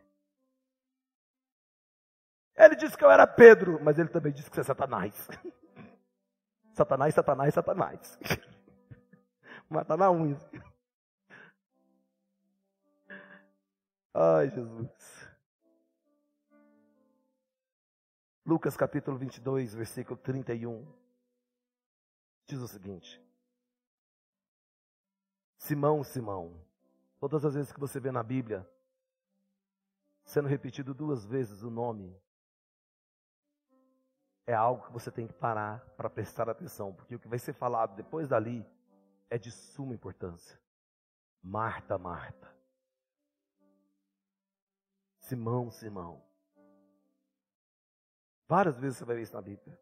[2.55, 5.27] Ele disse que eu era Pedro, mas ele também disse que você é Satanás.
[6.73, 8.19] Satanás, Satanás, Satanás.
[9.87, 10.37] Tá na unha.
[14.13, 15.33] Ai, Jesus.
[18.45, 20.85] Lucas capítulo 22, versículo 31,
[22.45, 23.21] diz o seguinte:
[25.57, 26.53] Simão, Simão,
[27.19, 28.69] todas as vezes que você vê na Bíblia,
[30.25, 32.13] sendo repetido duas vezes o nome,
[34.45, 37.53] é algo que você tem que parar para prestar atenção, porque o que vai ser
[37.53, 38.65] falado depois dali
[39.29, 40.59] é de suma importância.
[41.41, 42.53] Marta, Marta.
[45.19, 46.21] Simão, Simão.
[48.47, 49.79] Várias vezes você vai ver isso na Bíblia.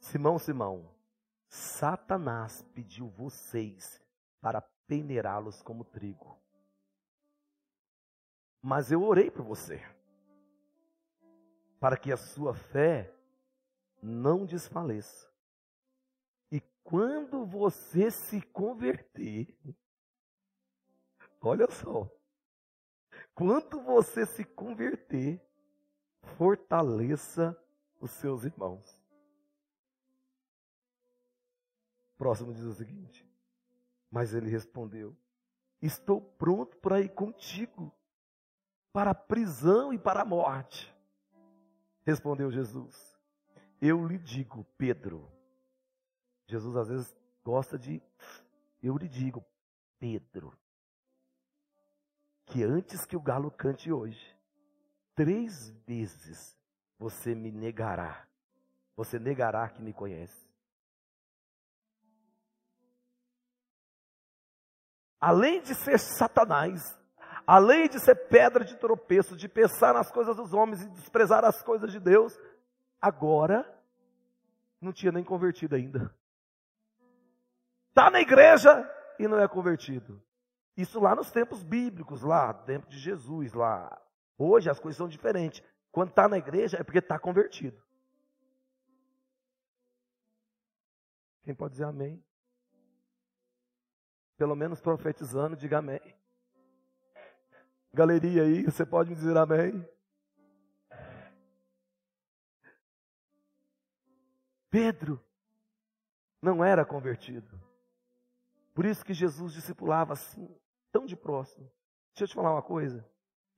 [0.00, 0.94] Simão, Simão,
[1.48, 4.02] Satanás pediu vocês
[4.40, 6.38] para peneirá-los como trigo.
[8.60, 9.80] Mas eu orei por você,
[11.80, 13.14] para que a sua fé
[14.02, 15.27] não desfaleça.
[16.88, 19.54] Quando você se converter,
[21.38, 22.10] olha só,
[23.34, 25.38] quando você se converter,
[26.38, 27.54] fortaleça
[28.00, 28.98] os seus irmãos.
[32.16, 33.30] Próximo diz o seguinte:
[34.10, 35.14] Mas ele respondeu:
[35.82, 37.94] Estou pronto para ir contigo,
[38.94, 40.90] para a prisão e para a morte.
[42.06, 43.14] Respondeu Jesus:
[43.78, 45.37] Eu lhe digo, Pedro.
[46.48, 48.02] Jesus às vezes gosta de.
[48.82, 49.44] Eu lhe digo,
[50.00, 50.52] Pedro,
[52.46, 54.34] que antes que o galo cante hoje,
[55.14, 56.56] três vezes
[56.98, 58.26] você me negará.
[58.96, 60.48] Você negará que me conhece.
[65.20, 66.98] Além de ser Satanás,
[67.46, 71.62] além de ser pedra de tropeço, de pensar nas coisas dos homens e desprezar as
[71.62, 72.38] coisas de Deus,
[73.00, 73.66] agora
[74.80, 76.16] não tinha nem convertido ainda
[77.98, 78.88] está na igreja
[79.18, 80.22] e não é convertido.
[80.76, 84.00] Isso lá nos tempos bíblicos, lá, tempo de Jesus, lá.
[84.38, 85.60] Hoje as coisas são diferentes.
[85.90, 87.82] Quando está na igreja é porque está convertido.
[91.42, 92.24] Quem pode dizer amém?
[94.36, 96.00] Pelo menos profetizando, diga amém.
[97.92, 99.84] Galeria aí, você pode me dizer amém?
[104.70, 105.20] Pedro
[106.40, 107.67] não era convertido.
[108.78, 110.48] Por isso que Jesus discipulava assim,
[110.92, 111.68] tão de próximo.
[112.14, 113.04] Deixa eu te falar uma coisa.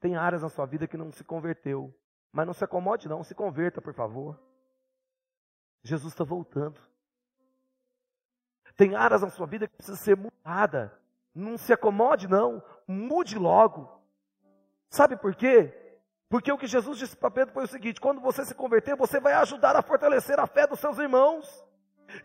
[0.00, 1.94] Tem áreas na sua vida que não se converteu.
[2.32, 3.22] Mas não se acomode, não.
[3.22, 4.40] Se converta, por favor.
[5.82, 6.80] Jesus está voltando.
[8.74, 10.98] Tem áreas na sua vida que precisa ser mudada.
[11.34, 12.64] Não se acomode, não.
[12.88, 14.02] Mude logo.
[14.88, 16.00] Sabe por quê?
[16.30, 19.20] Porque o que Jesus disse para Pedro foi o seguinte: quando você se converter, você
[19.20, 21.62] vai ajudar a fortalecer a fé dos seus irmãos.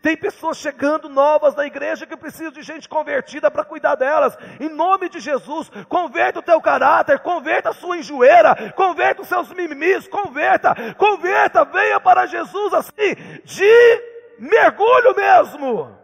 [0.00, 4.36] Tem pessoas chegando novas na igreja que precisam de gente convertida para cuidar delas.
[4.60, 9.52] Em nome de Jesus, converta o teu caráter, converta a sua enjoeira, converta os seus
[9.52, 13.14] mimimis, converta, converta, venha para Jesus assim,
[13.44, 14.02] de
[14.38, 15.96] mergulho mesmo.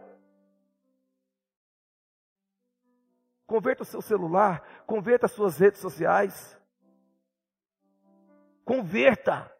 [3.45, 6.57] Converta o seu celular, converta as suas redes sociais.
[8.65, 9.51] Converta.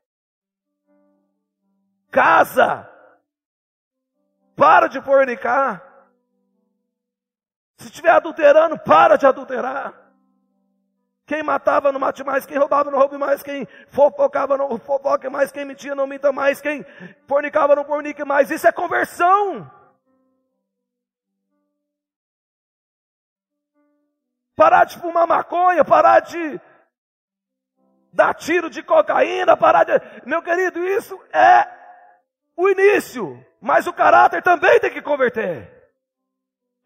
[2.09, 2.89] Casa.
[4.56, 5.82] Para de fornicar.
[7.78, 9.93] Se estiver adulterando, para de adulterar.
[11.26, 15.51] Quem matava não mate mais, quem roubava não roube mais, quem fofocava não fofoque mais,
[15.51, 16.86] quem mentia não minta mais, quem
[17.28, 18.51] fornicava não fornique mais.
[18.51, 19.70] Isso é conversão.
[24.56, 26.62] Parar de fumar maconha, parar de
[28.12, 29.93] dar tiro de cocaína, parar de.
[30.26, 31.82] Meu querido, isso é
[32.56, 33.43] o início.
[33.62, 35.72] Mas o caráter também tem que converter.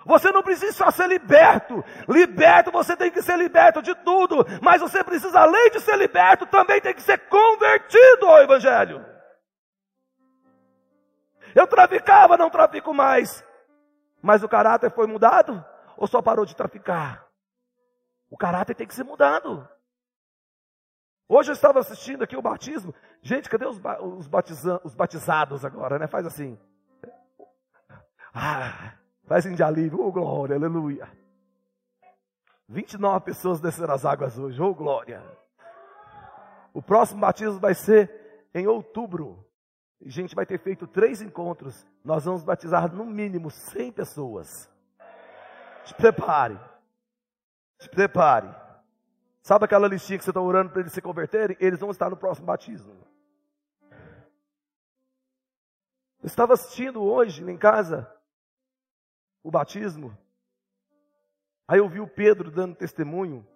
[0.06, 1.84] Você não precisa só ser liberto.
[2.08, 4.46] Liberto, você tem que ser liberto de tudo.
[4.62, 9.06] Mas você precisa, além de ser liberto, também tem que ser convertido ao Evangelho.
[11.54, 13.44] Eu traficava, não trafico mais.
[14.22, 15.64] Mas o caráter foi mudado?
[15.98, 17.28] Ou só parou de traficar?
[18.30, 19.68] O caráter tem que ser mudado.
[21.30, 22.96] Hoje eu estava assistindo aqui o batismo.
[23.22, 26.08] Gente, cadê os, os, batiza, os batizados agora, né?
[26.08, 26.58] Faz assim.
[28.34, 28.94] Ah,
[29.26, 30.00] faz assim de alívio.
[30.00, 31.12] Oh, glória, aleluia.
[32.70, 34.62] 29 pessoas desceram as águas hoje.
[34.62, 35.22] Oh, glória.
[36.74, 39.46] O próximo batismo vai ser em outubro.
[40.06, 41.86] A gente vai ter feito três encontros.
[42.06, 44.72] Nós vamos batizar no mínimo 100 pessoas.
[45.84, 46.58] Te prepare.
[47.80, 48.67] Te prepare.
[49.48, 51.56] Sabe aquela listinha que você está orando para eles se converterem?
[51.58, 52.94] Eles vão estar no próximo batismo.
[56.22, 58.14] Eu estava assistindo hoje em casa
[59.42, 60.18] o batismo.
[61.66, 63.48] Aí eu vi o Pedro dando testemunho.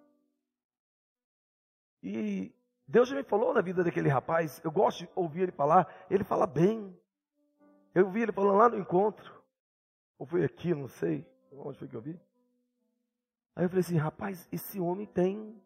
[2.02, 2.56] E
[2.88, 4.62] Deus já me falou na vida daquele rapaz.
[4.64, 5.94] Eu gosto de ouvir ele falar.
[6.10, 6.98] Ele fala bem.
[7.94, 9.44] Eu vi ele falando lá no encontro.
[10.18, 11.30] Ou foi aqui, não sei.
[11.52, 12.18] Onde foi que eu vi?
[13.54, 15.62] Aí eu falei assim, rapaz, esse homem tem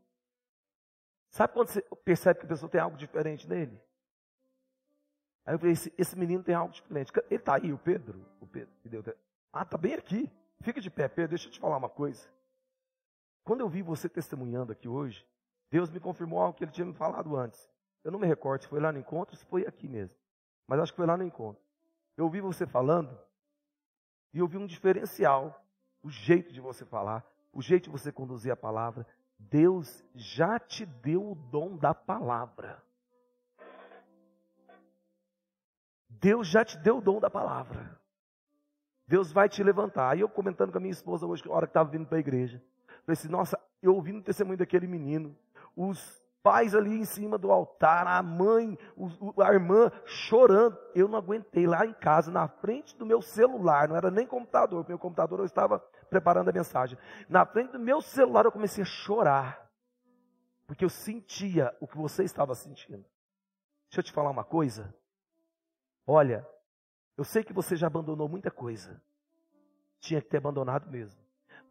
[1.36, 3.78] Sabe quando você percebe que a pessoa tem algo diferente nele?
[5.46, 7.12] Aí eu falei, esse, esse menino tem algo diferente.
[7.30, 8.26] Ele está aí, o Pedro.
[8.40, 9.04] O Pedro que deu,
[9.52, 10.32] ah, está bem aqui.
[10.62, 12.26] Fica de pé, Pedro, deixa eu te falar uma coisa.
[13.44, 15.28] Quando eu vi você testemunhando aqui hoje,
[15.70, 17.70] Deus me confirmou algo que ele tinha me falado antes.
[18.02, 20.16] Eu não me recordo se foi lá no encontro, se foi aqui mesmo.
[20.66, 21.62] Mas acho que foi lá no encontro.
[22.16, 23.14] Eu ouvi você falando
[24.34, 25.68] e eu vi um diferencial,
[26.02, 29.06] o jeito de você falar, o jeito de você conduzir a palavra,
[29.38, 32.82] Deus já te deu o dom da palavra.
[36.10, 38.00] Deus já te deu o dom da palavra.
[39.08, 40.12] Deus vai te levantar.
[40.12, 42.20] Aí eu comentando com a minha esposa hoje, na hora que estava vindo para a
[42.20, 42.62] igreja.
[43.06, 45.38] Falei assim, nossa, eu ouvi no testemunho daquele menino.
[45.76, 48.78] Os pais ali em cima do altar, a mãe,
[49.44, 50.78] a irmã chorando.
[50.94, 54.86] Eu não aguentei lá em casa, na frente do meu celular, não era nem computador,
[54.88, 55.84] meu computador eu estava
[56.16, 56.98] preparando a mensagem.
[57.28, 59.70] Na frente do meu celular eu comecei a chorar,
[60.66, 63.06] porque eu sentia o que você estava sentindo.
[63.90, 64.96] Deixa eu te falar uma coisa.
[66.08, 66.48] Olha,
[67.18, 69.02] eu sei que você já abandonou muita coisa.
[70.00, 71.20] Tinha que ter abandonado mesmo.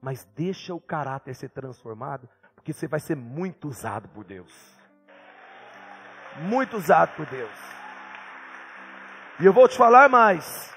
[0.01, 4.53] Mas deixa o caráter ser transformado, porque você vai ser muito usado por Deus.
[6.43, 7.59] Muito usado por Deus.
[9.41, 10.74] E eu vou te falar mais.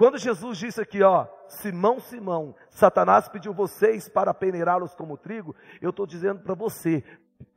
[0.00, 5.90] Quando Jesus disse aqui, ó, Simão, Simão, Satanás pediu vocês para peneirá-los como trigo, eu
[5.90, 7.04] estou dizendo para você,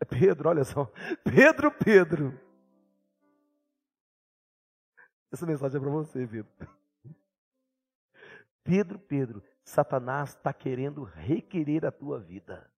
[0.10, 0.91] Pedro, olha só,
[1.24, 2.38] Pedro, Pedro.
[5.32, 6.52] Essa mensagem é para você, Pedro.
[8.62, 12.70] Pedro, Pedro, Satanás está querendo requerer a tua vida.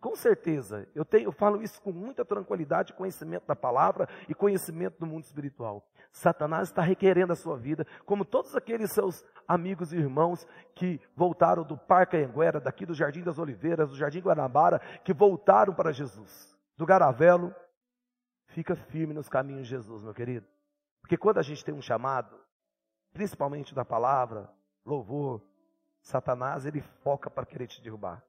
[0.00, 4.98] Com certeza, eu, tenho, eu falo isso com muita tranquilidade, conhecimento da palavra e conhecimento
[4.98, 5.86] do mundo espiritual.
[6.10, 11.62] Satanás está requerendo a sua vida, como todos aqueles seus amigos e irmãos que voltaram
[11.62, 16.58] do Parque Anguera, daqui do Jardim das Oliveiras, do Jardim Guanabara, que voltaram para Jesus,
[16.78, 17.54] do Garavelo.
[18.46, 20.46] Fica firme nos caminhos de Jesus, meu querido.
[21.02, 22.40] Porque quando a gente tem um chamado,
[23.12, 24.50] principalmente da palavra,
[24.84, 25.42] louvor,
[26.00, 28.24] Satanás ele foca para querer te derrubar.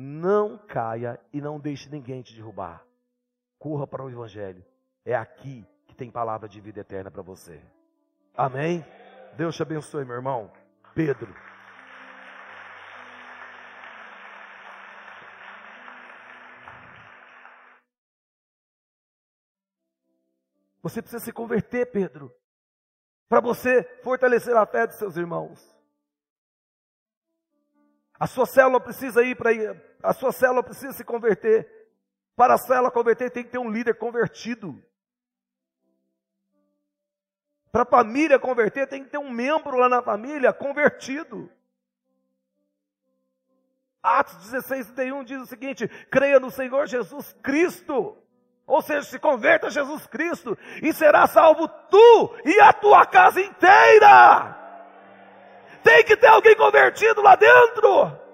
[0.00, 2.86] Não caia e não deixe ninguém te derrubar.
[3.58, 4.64] Corra para o Evangelho.
[5.04, 7.60] É aqui que tem palavra de vida eterna para você.
[8.32, 8.86] Amém?
[9.36, 10.52] Deus te abençoe, meu irmão.
[10.94, 11.34] Pedro.
[20.80, 22.32] Você precisa se converter, Pedro,
[23.28, 25.76] para você fortalecer a fé de seus irmãos.
[28.14, 29.52] A sua célula precisa ir para
[30.02, 31.68] a sua célula precisa se converter.
[32.36, 34.80] Para a célula converter tem que ter um líder convertido.
[37.72, 41.50] Para a família converter tem que ter um membro lá na família convertido.
[44.02, 48.16] Atos 16, 31 diz o seguinte: creia no Senhor Jesus Cristo.
[48.66, 53.40] Ou seja, se converta a Jesus Cristo e será salvo tu e a tua casa
[53.40, 54.54] inteira.
[55.82, 58.27] Tem que ter alguém convertido lá dentro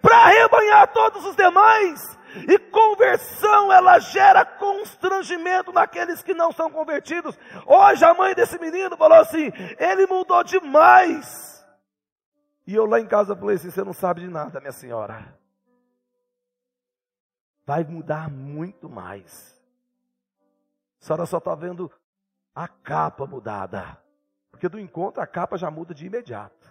[0.00, 2.16] para arrebanhar todos os demais.
[2.48, 7.38] E conversão, ela gera constrangimento naqueles que não são convertidos.
[7.66, 11.64] Hoje a mãe desse menino falou assim: ele mudou demais.
[12.66, 15.34] E eu lá em casa falei assim: você não sabe de nada, minha senhora.
[17.64, 19.56] Vai mudar muito mais.
[21.00, 21.90] A senhora só está vendo
[22.54, 23.98] a capa mudada.
[24.50, 26.65] Porque do encontro a capa já muda de imediato.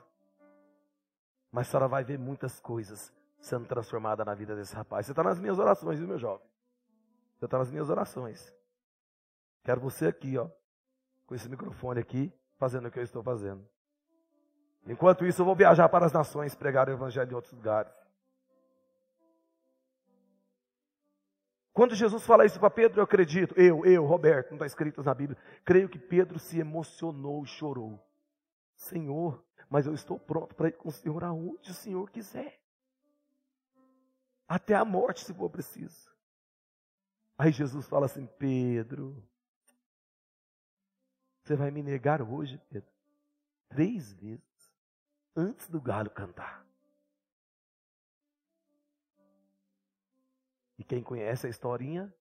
[1.56, 5.06] Mas a senhora vai ver muitas coisas sendo transformadas na vida desse rapaz.
[5.06, 6.46] Você está nas minhas orações, viu, meu jovem?
[7.38, 8.54] Você está nas minhas orações.
[9.64, 10.50] Quero você aqui, ó,
[11.26, 13.66] com esse microfone aqui, fazendo o que eu estou fazendo.
[14.86, 17.94] Enquanto isso, eu vou viajar para as nações, pregar o evangelho em outros lugares.
[21.72, 25.14] Quando Jesus fala isso para Pedro, eu acredito, eu, eu, Roberto, não está escrito na
[25.14, 28.06] Bíblia, creio que Pedro se emocionou e chorou.
[28.76, 32.62] Senhor, mas eu estou pronto para ir com o Senhor aonde o Senhor quiser.
[34.48, 36.14] Até a morte, se for preciso.
[37.38, 39.28] Aí Jesus fala assim: Pedro,
[41.44, 42.90] você vai me negar hoje, Pedro,
[43.70, 44.74] três vezes,
[45.36, 46.66] antes do galo cantar.
[50.78, 52.14] E quem conhece a historinha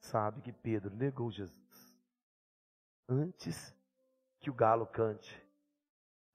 [0.00, 2.00] sabe que Pedro negou Jesus
[3.08, 3.74] antes
[4.40, 5.41] que o galo cante.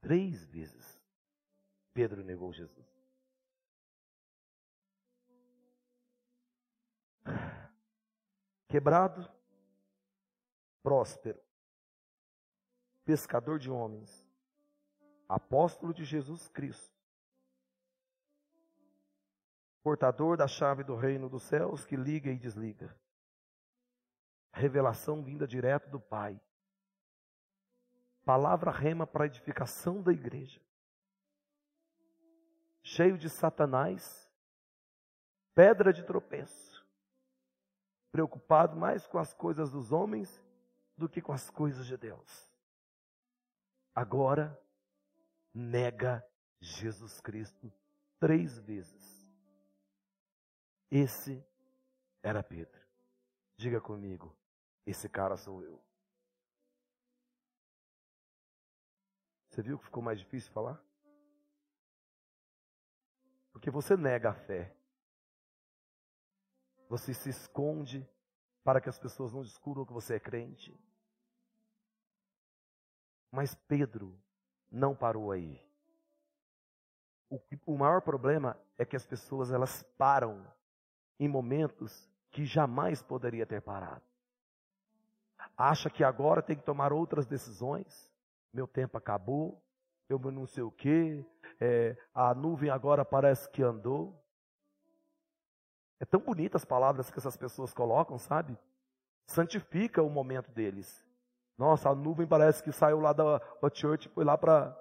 [0.01, 1.01] Três vezes
[1.93, 2.87] Pedro negou Jesus.
[8.67, 9.27] Quebrado,
[10.83, 11.41] próspero,
[13.05, 14.27] pescador de homens,
[15.27, 16.95] apóstolo de Jesus Cristo,
[19.81, 22.93] portador da chave do reino dos céus que liga e desliga.
[24.51, 26.39] Revelação vinda direto do Pai.
[28.27, 30.59] Palavra rema para a edificação da igreja.
[32.83, 34.29] Cheio de Satanás,
[35.55, 36.85] pedra de tropeço.
[38.11, 40.43] Preocupado mais com as coisas dos homens
[40.97, 42.51] do que com as coisas de Deus.
[43.95, 44.61] Agora,
[45.53, 46.21] nega
[46.59, 47.71] Jesus Cristo
[48.19, 49.33] três vezes.
[50.91, 51.41] Esse
[52.21, 52.85] era Pedro.
[53.55, 54.35] Diga comigo,
[54.85, 55.86] esse cara sou eu.
[59.57, 60.79] Você viu que ficou mais difícil falar?
[63.51, 64.71] Porque você nega a fé.
[66.87, 68.07] Você se esconde
[68.63, 70.79] para que as pessoas não descubram que você é crente.
[73.31, 74.15] Mas Pedro
[74.69, 75.59] não parou aí.
[77.27, 80.45] O, o maior problema é que as pessoas elas param
[81.19, 84.05] em momentos que jamais poderia ter parado.
[85.57, 88.06] Acha que agora tem que tomar outras decisões.
[88.57, 89.63] Meu tempo acabou,
[90.09, 91.23] eu não sei o quê,
[91.59, 94.19] é, a nuvem agora parece que andou.
[95.99, 98.57] É tão bonitas as palavras que essas pessoas colocam, sabe?
[99.27, 101.05] Santifica o momento deles.
[101.55, 104.75] Nossa, a nuvem parece que saiu lá da, da church e foi lá para.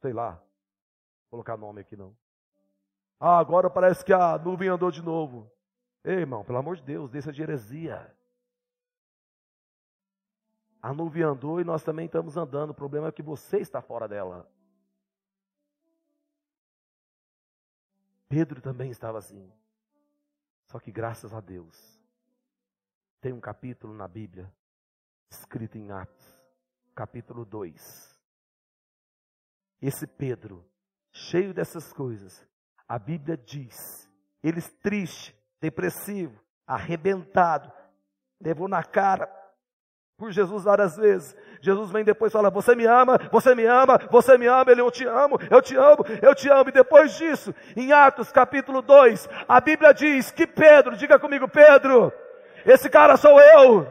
[0.00, 0.36] Sei lá.
[1.30, 2.16] Vou colocar nome aqui não.
[3.20, 5.52] Ah, agora parece que a nuvem andou de novo.
[6.02, 8.10] Ei, irmão, pelo amor de Deus, deixa de heresia.
[10.86, 12.70] A nuvem andou e nós também estamos andando.
[12.70, 14.48] O problema é que você está fora dela.
[18.28, 19.52] Pedro também estava assim.
[20.66, 22.00] Só que graças a Deus,
[23.20, 24.48] tem um capítulo na Bíblia,
[25.28, 26.40] escrito em Atos,
[26.94, 28.20] capítulo 2.
[29.82, 30.64] Esse Pedro,
[31.10, 32.46] cheio dessas coisas,
[32.86, 34.08] a Bíblia diz,
[34.40, 37.72] ele triste, depressivo, arrebentado,
[38.40, 39.45] levou na cara
[40.18, 41.36] por Jesus várias vezes.
[41.60, 44.70] Jesus vem depois e fala: Você me ama, você me ama, você me ama.
[44.72, 46.70] Ele, eu te amo, eu te amo, eu te amo.
[46.70, 52.12] E depois disso, em Atos capítulo 2, a Bíblia diz que Pedro, diga comigo, Pedro,
[52.64, 53.86] esse cara sou eu.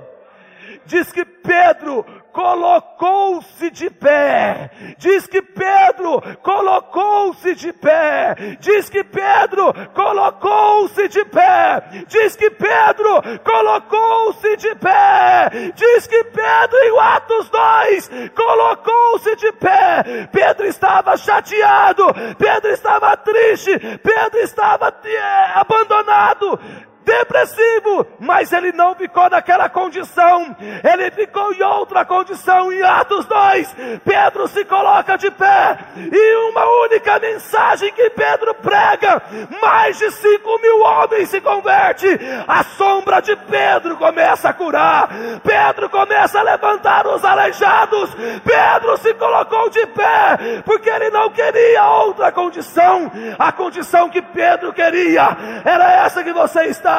[0.86, 2.04] Diz que Pedro
[2.36, 4.70] colocou-se de pé.
[4.98, 8.58] Diz que Pedro colocou-se de pé.
[8.60, 11.82] Diz que Pedro colocou-se de pé.
[12.08, 15.72] Diz que Pedro colocou-se de pé.
[15.76, 20.28] Diz que Pedro em Atos 2 colocou-se de pé.
[20.30, 22.14] Pedro estava chateado.
[22.38, 23.80] Pedro estava triste.
[23.80, 26.60] Pedro estava é, abandonado
[27.06, 32.74] depressivo, mas ele não ficou naquela condição, ele ficou em outra condição.
[32.74, 39.22] Em Atos 2, Pedro se coloca de pé, e uma única mensagem que Pedro prega,
[39.62, 42.08] mais de 5 mil homens se converte.
[42.48, 45.10] A sombra de Pedro começa a curar,
[45.44, 48.10] Pedro começa a levantar os aleijados,
[48.44, 54.74] Pedro se colocou de pé, porque ele não queria outra condição, a condição que Pedro
[54.74, 56.95] queria era essa que você está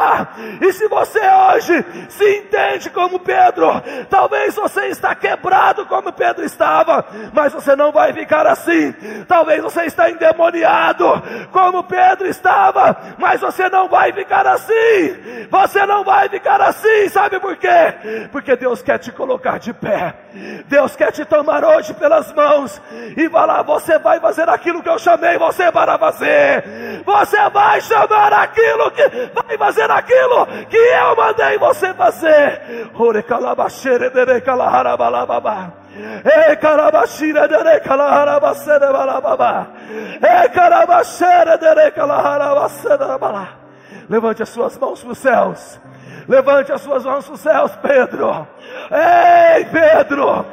[0.60, 7.04] e se você hoje se entende como Pedro, talvez você está quebrado como Pedro estava,
[7.32, 8.92] mas você não vai ficar assim.
[9.26, 11.22] Talvez você está endemoniado
[11.52, 15.46] como Pedro estava, mas você não vai ficar assim.
[15.50, 18.28] Você não vai ficar assim, sabe por quê?
[18.32, 20.25] Porque Deus quer te colocar de pé.
[20.68, 22.80] Deus quer te tomar hoje pelas mãos
[23.16, 26.64] e falar: você vai fazer aquilo que eu chamei você para fazer.
[27.04, 32.90] Você vai chamar aquilo que vai fazer aquilo que eu mandei você fazer.
[44.08, 45.80] Levante as suas mãos para os céus.
[46.28, 48.46] Levante as suas mãos para os céus, Pedro.
[48.90, 50.44] Ei, Pedro.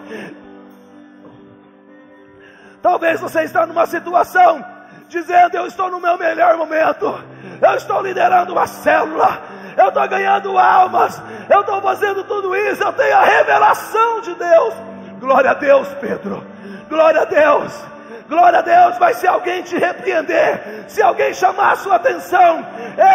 [2.82, 4.64] Talvez você está numa situação
[5.08, 7.20] dizendo: Eu estou no meu melhor momento,
[7.62, 9.42] eu estou liderando uma célula,
[9.78, 14.74] eu estou ganhando almas, eu estou fazendo tudo isso, eu tenho a revelação de Deus.
[15.20, 16.46] Glória a Deus, Pedro,
[16.90, 17.93] glória a Deus.
[18.34, 22.66] Glória a Deus, vai ser alguém te repreender, se alguém chamar a sua atenção,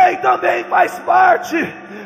[0.07, 1.57] ei, também faz parte,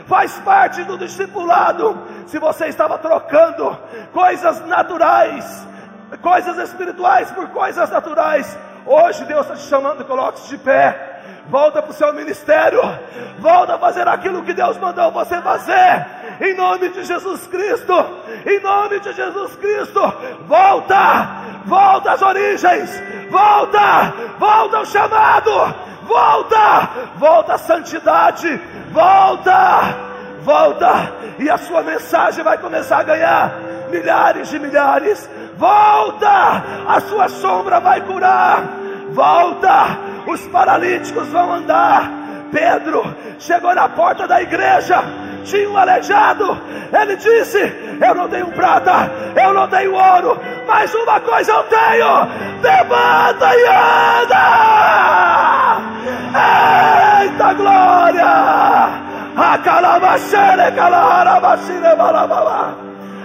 [0.06, 2.06] faz parte do discipulado.
[2.26, 3.78] Se você estava trocando
[4.14, 5.68] coisas naturais,
[6.22, 11.11] coisas espirituais por coisas naturais, Hoje Deus está te chamando, coloque-se de pé.
[11.52, 12.80] Volta para o seu ministério.
[13.38, 16.06] Volta a fazer aquilo que Deus mandou você fazer.
[16.40, 17.92] Em nome de Jesus Cristo.
[18.46, 20.00] Em nome de Jesus Cristo.
[20.48, 21.28] Volta.
[21.66, 22.90] Volta às origens.
[23.30, 24.14] Volta.
[24.38, 25.74] Volta ao chamado.
[26.04, 26.88] Volta.
[27.16, 28.58] Volta à santidade.
[28.90, 29.94] Volta.
[30.40, 31.12] Volta.
[31.38, 33.52] E a sua mensagem vai começar a ganhar
[33.90, 35.28] milhares de milhares
[35.62, 38.64] volta, a sua sombra vai curar,
[39.12, 39.96] volta,
[40.26, 42.10] os paralíticos vão andar.
[42.50, 43.02] Pedro
[43.38, 45.02] chegou na porta da igreja,
[45.44, 46.60] tinha um aleijado,
[46.92, 47.58] ele disse:
[48.00, 49.10] Eu não tenho prata,
[49.42, 52.28] eu não tenho ouro, mas uma coisa eu tenho:
[52.62, 54.42] levanta e anda!
[57.22, 59.12] Eita glória!
[59.34, 62.76] A calabachere, calarabachere, balabala.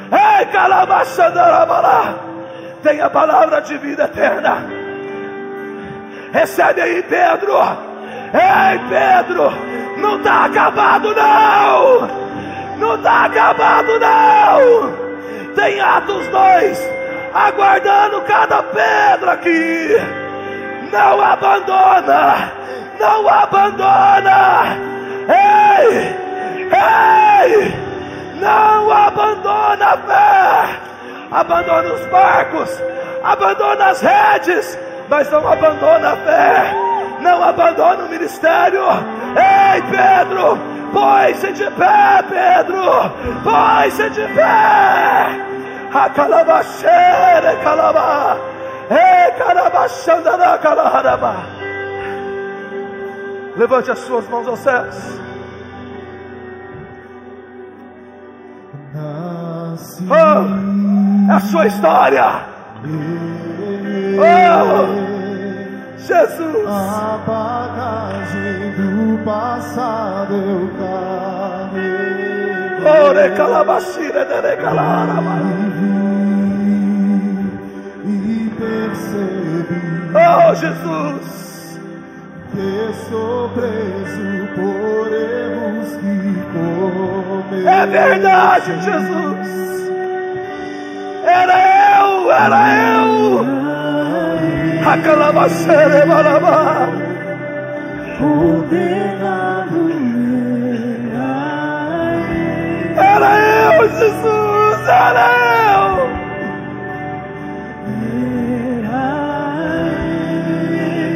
[0.10, 2.18] Ei, calabachandarabala.
[2.82, 4.76] Tem a palavra de vida eterna.
[6.32, 7.53] Recebe aí, Pedro.
[8.34, 9.51] Ei, Pedro.
[9.97, 12.07] Não está acabado, não.
[12.78, 15.53] Não está acabado, não.
[15.55, 16.89] Tem Atos 2
[17.34, 19.97] aguardando cada pedra aqui.
[20.91, 22.51] Não abandona.
[22.99, 24.78] Não abandona.
[25.30, 26.15] Ei,
[26.71, 27.88] ei.
[28.39, 30.88] Não abandona a fé.
[31.30, 32.82] Abandona os barcos,
[33.21, 34.80] abandona as redes,
[35.10, 36.76] mas não abandona a fé.
[37.22, 38.84] Não abandona o ministério.
[39.36, 40.58] Ei, Pedro,
[40.93, 43.12] põe-se de pé, Pedro.
[43.43, 45.47] Põe-se de pé.
[45.93, 48.38] A calabaxere, calabá.
[48.89, 51.36] Ei, calabaxandara, calaharabá.
[53.55, 55.18] Levante as suas mãos aos céus.
[60.10, 62.57] Oh, é a sua história.
[64.19, 64.88] Oh,
[65.97, 66.67] Jesus.
[66.67, 72.88] A bagagem do passado eu carrego.
[73.09, 74.25] Ore calabashira
[74.57, 75.38] calarama.
[78.05, 78.07] E
[78.57, 79.82] percebi
[80.15, 81.80] Oh, Jesus.
[82.51, 82.71] que
[83.09, 86.15] sou preso por erros que
[86.53, 87.67] cometi.
[87.67, 89.86] É verdade, Jesus.
[91.28, 91.57] Era
[91.99, 92.61] eu, era
[92.95, 93.45] eu.
[94.89, 96.89] A calabashira balaba.
[98.17, 99.88] Condenado
[102.97, 103.39] Era
[103.75, 105.28] eu, Jesus, era
[105.73, 106.07] eu.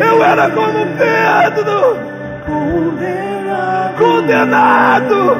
[0.05, 1.97] Eu era como Pedro,
[3.97, 5.38] condenado,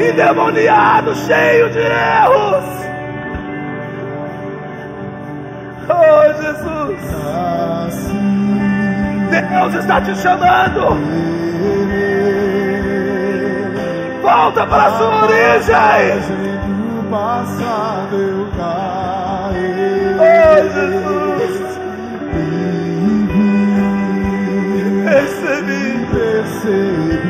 [0.00, 2.87] endemoniado, cheio de erros.
[5.90, 7.00] Oh, Jesus,
[9.30, 10.96] Deus está te chamando.
[14.22, 16.18] Volta para a sua origem.
[20.20, 21.58] Oh, Jesus,
[25.04, 25.88] recebi.
[26.12, 27.20] percebi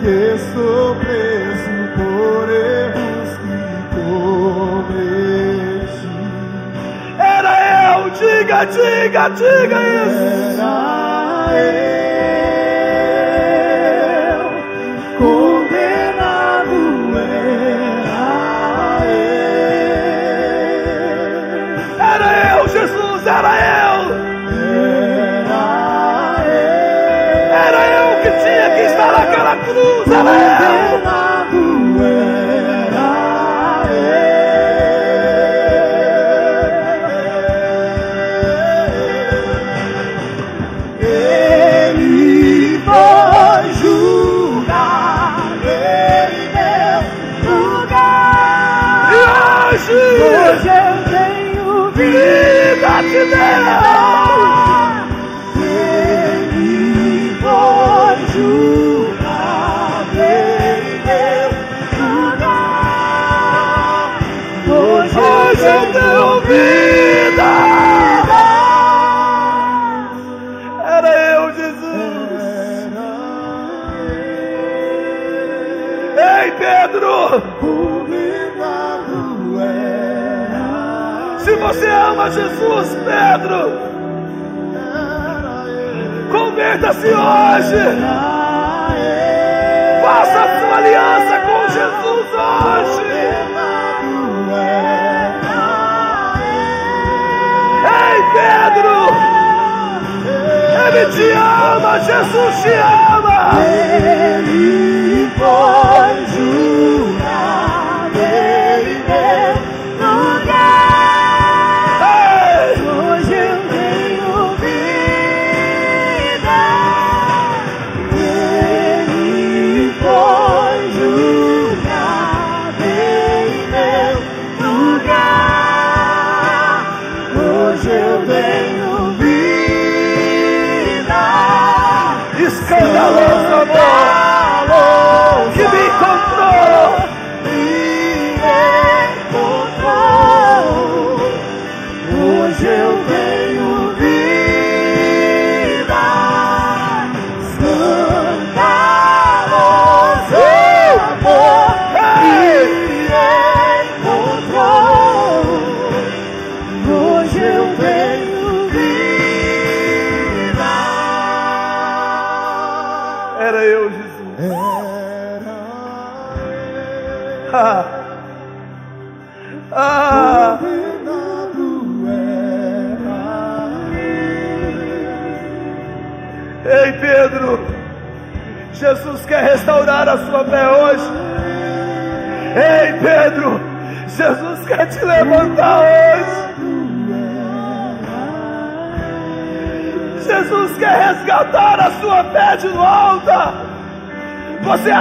[0.00, 3.07] que estou preso por erros
[8.10, 10.58] diga, diga, diga isso.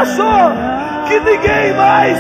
[0.08, 0.52] Achou
[1.08, 2.18] que ninguém mais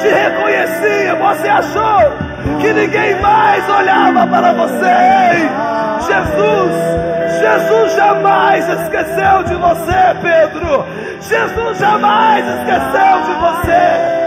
[0.00, 1.14] te reconhecia?
[1.14, 2.12] Você achou
[2.60, 4.86] que ninguém mais olhava para você?
[5.34, 5.48] Ei,
[6.06, 6.72] Jesus,
[7.40, 10.84] Jesus jamais esqueceu de você, Pedro.
[11.20, 14.18] Jesus jamais esqueceu de você.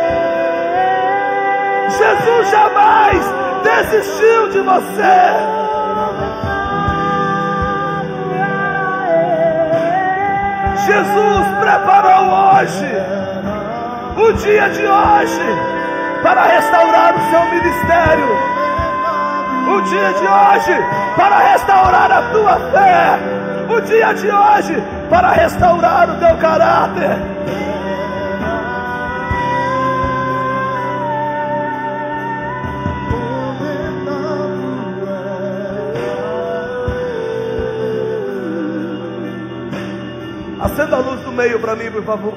[1.98, 3.34] Jesus jamais
[3.64, 5.61] desistiu de você.
[10.92, 12.92] Jesus preparou hoje,
[14.18, 15.42] o dia de hoje,
[16.22, 18.62] para restaurar o seu ministério.
[19.74, 20.86] O dia de hoje
[21.16, 23.20] para restaurar a tua fé.
[23.74, 27.18] O dia de hoje para restaurar o teu caráter.
[40.72, 42.34] Acenda a luz do meio para mim, por favor.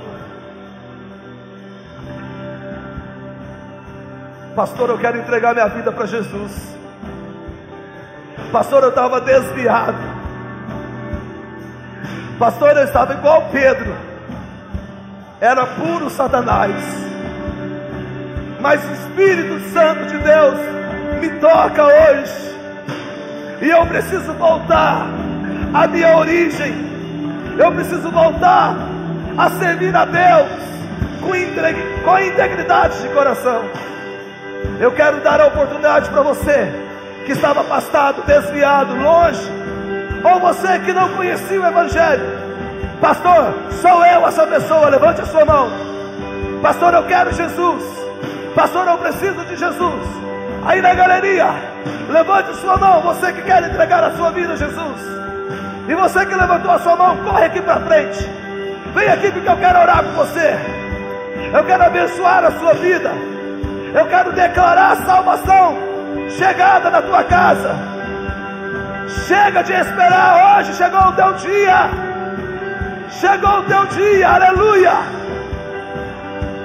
[4.56, 6.76] Pastor, eu quero entregar minha vida para Jesus.
[8.50, 9.98] Pastor, eu estava desviado.
[12.36, 13.94] Pastor, eu estava igual Pedro.
[15.40, 16.74] Era puro Satanás.
[18.60, 20.58] Mas o Espírito Santo de Deus
[21.20, 22.56] me toca hoje.
[23.62, 25.06] E eu preciso voltar
[25.72, 26.83] à minha origem
[27.58, 28.74] eu preciso voltar
[29.36, 30.48] a servir a Deus
[31.20, 31.30] com,
[32.04, 33.62] com integridade de coração.
[34.80, 36.72] Eu quero dar a oportunidade para você
[37.24, 39.50] que estava afastado, desviado, longe,
[40.22, 42.44] ou você que não conhecia o Evangelho.
[43.00, 45.70] Pastor, sou eu essa pessoa, levante a sua mão.
[46.62, 47.82] Pastor, eu quero Jesus.
[48.54, 50.24] Pastor, eu preciso de Jesus.
[50.64, 51.48] Aí na galeria,
[52.10, 55.23] levante a sua mão, você que quer entregar a sua vida a Jesus.
[55.88, 58.30] E você que levantou a sua mão, corre aqui para frente.
[58.94, 60.56] Vem aqui porque eu quero orar com você.
[61.52, 63.10] Eu quero abençoar a sua vida.
[63.94, 65.76] Eu quero declarar a salvação
[66.30, 67.76] chegada na tua casa.
[69.26, 71.90] Chega de esperar hoje, chegou o teu dia.
[73.10, 74.92] Chegou o teu dia, aleluia.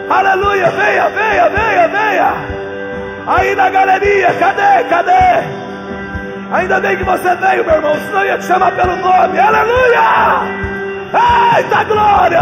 [0.10, 2.34] Aleluia, venha, venha, venha, venha.
[3.28, 5.59] Aí na galeria, cadê, cadê?
[6.52, 9.40] Ainda bem que você veio, meu irmão, senão ia te chamar pelo nome.
[9.40, 10.42] Aleluia!
[11.58, 12.42] Eita glória!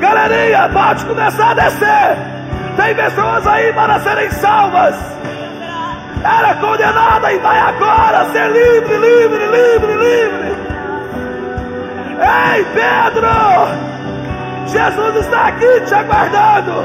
[0.00, 2.16] Galerinha, pode começar a descer.
[2.76, 4.94] Tem pessoas aí para serem salvas.
[6.22, 10.56] Era condenada e vai agora ser livre, livre, livre, livre.
[12.20, 13.28] Ei, Pedro!
[14.68, 16.84] Jesus está aqui te aguardando.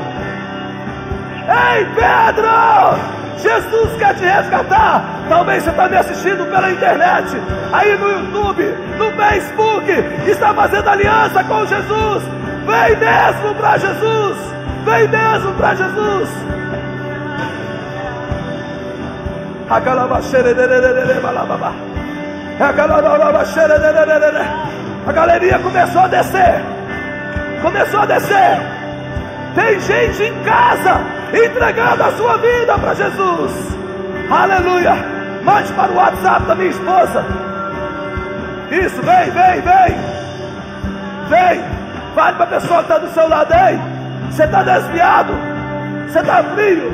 [1.48, 3.19] Ei, Pedro!
[3.42, 5.04] Jesus quer te resgatar.
[5.30, 7.38] Talvez você está me assistindo pela internet,
[7.72, 8.64] aí no YouTube,
[8.98, 9.92] no Facebook,
[10.30, 12.24] está fazendo aliança com Jesus.
[12.66, 14.38] Vem mesmo para Jesus.
[14.86, 16.30] Vem mesmo para Jesus.
[25.08, 26.62] A galeria começou a descer.
[27.62, 28.60] Começou a descer.
[29.56, 33.52] Tem gente em casa entregando a sua vida para Jesus.
[34.30, 34.96] Aleluia.
[35.44, 37.26] Mande para o WhatsApp da minha esposa.
[38.72, 39.96] Isso, vem, vem, vem.
[41.30, 41.64] Vem.
[42.14, 43.54] Fale para a pessoa que está do seu lado.
[43.54, 43.80] Ei,
[44.30, 45.34] você está desviado.
[46.08, 46.94] Você está frio.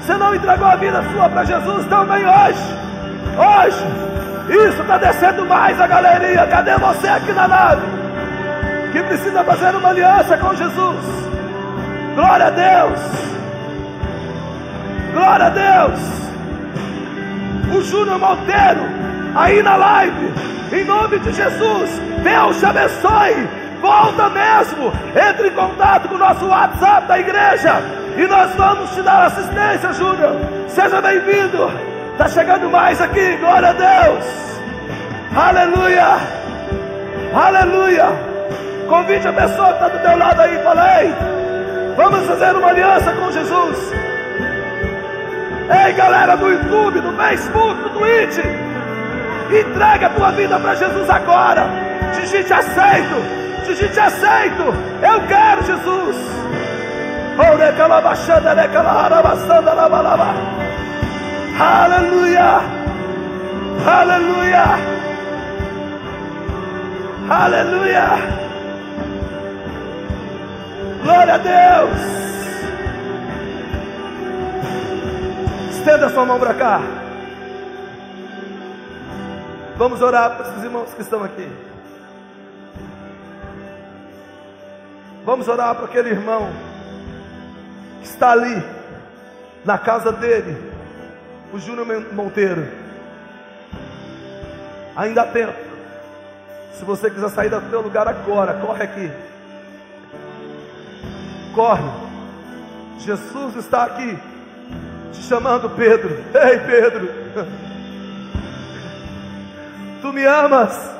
[0.00, 2.76] Você não entregou a vida sua para Jesus também hoje.
[3.36, 3.86] Hoje.
[4.68, 6.46] Isso está descendo mais a galeria.
[6.46, 7.82] Cadê você aqui na nave?
[8.92, 11.04] Que precisa fazer uma aliança com Jesus.
[12.14, 13.39] Glória a Deus.
[15.12, 16.00] Glória a Deus.
[17.76, 18.82] O Júnior Monteiro,
[19.34, 20.32] aí na live,
[20.72, 23.48] em nome de Jesus, Deus te abençoe.
[23.80, 24.92] Volta mesmo,
[25.30, 27.82] entre em contato com o nosso WhatsApp da igreja
[28.16, 30.36] e nós vamos te dar assistência, Júnior.
[30.68, 31.70] Seja bem-vindo.
[32.12, 34.24] Está chegando mais aqui, glória a Deus.
[35.34, 36.18] Aleluia.
[37.34, 38.06] Aleluia.
[38.88, 41.14] Convide a pessoa que está do teu lado aí, falei.
[41.96, 43.92] Vamos fazer uma aliança com Jesus.
[45.70, 48.38] Ei, galera do YouTube, do Facebook, do Twitch,
[49.50, 51.68] entrega a tua vida para Jesus agora.
[52.12, 53.14] Digite aceito,
[53.66, 54.74] digite aceito.
[55.00, 56.16] Eu quero Jesus.
[61.60, 62.60] Aleluia,
[63.86, 64.64] aleluia,
[67.28, 68.06] aleluia.
[71.04, 72.39] Glória a Deus.
[75.80, 76.78] Estenda sua mão para cá.
[79.78, 81.50] Vamos orar para esses irmãos que estão aqui.
[85.24, 86.50] Vamos orar para aquele irmão
[88.02, 88.62] que está ali,
[89.64, 90.54] na casa dele,
[91.50, 92.68] o Júnior Monteiro.
[94.94, 95.58] Ainda há tempo.
[96.74, 99.10] Se você quiser sair do seu lugar agora, corre aqui.
[101.54, 101.90] Corre.
[102.98, 104.29] Jesus está aqui
[105.12, 106.10] te chamando Pedro.
[106.34, 107.08] Ei, Pedro,
[110.00, 110.90] tu me amas.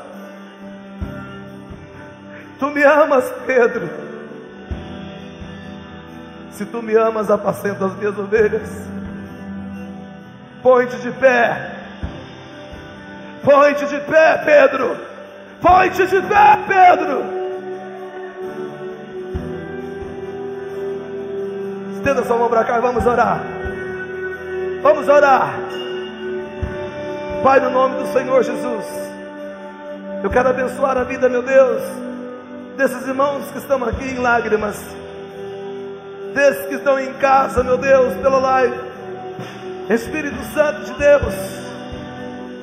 [2.58, 3.88] Tu me amas, Pedro.
[6.52, 8.68] Se tu me amas, apacenta as minhas ovelhas.
[10.62, 11.56] Põe-te de pé.
[13.42, 14.96] Põe-te de pé, Pedro.
[15.62, 17.24] Põe-te de pé, Pedro.
[21.96, 23.59] Estenda sua mão para cá e vamos orar.
[24.82, 25.54] Vamos orar.
[27.42, 28.84] Pai, no nome do Senhor Jesus,
[30.22, 31.82] eu quero abençoar a vida, meu Deus,
[32.76, 34.76] desses irmãos que estão aqui em lágrimas,
[36.34, 38.90] desses que estão em casa, meu Deus, pela live.
[39.88, 41.34] Espírito Santo de Deus,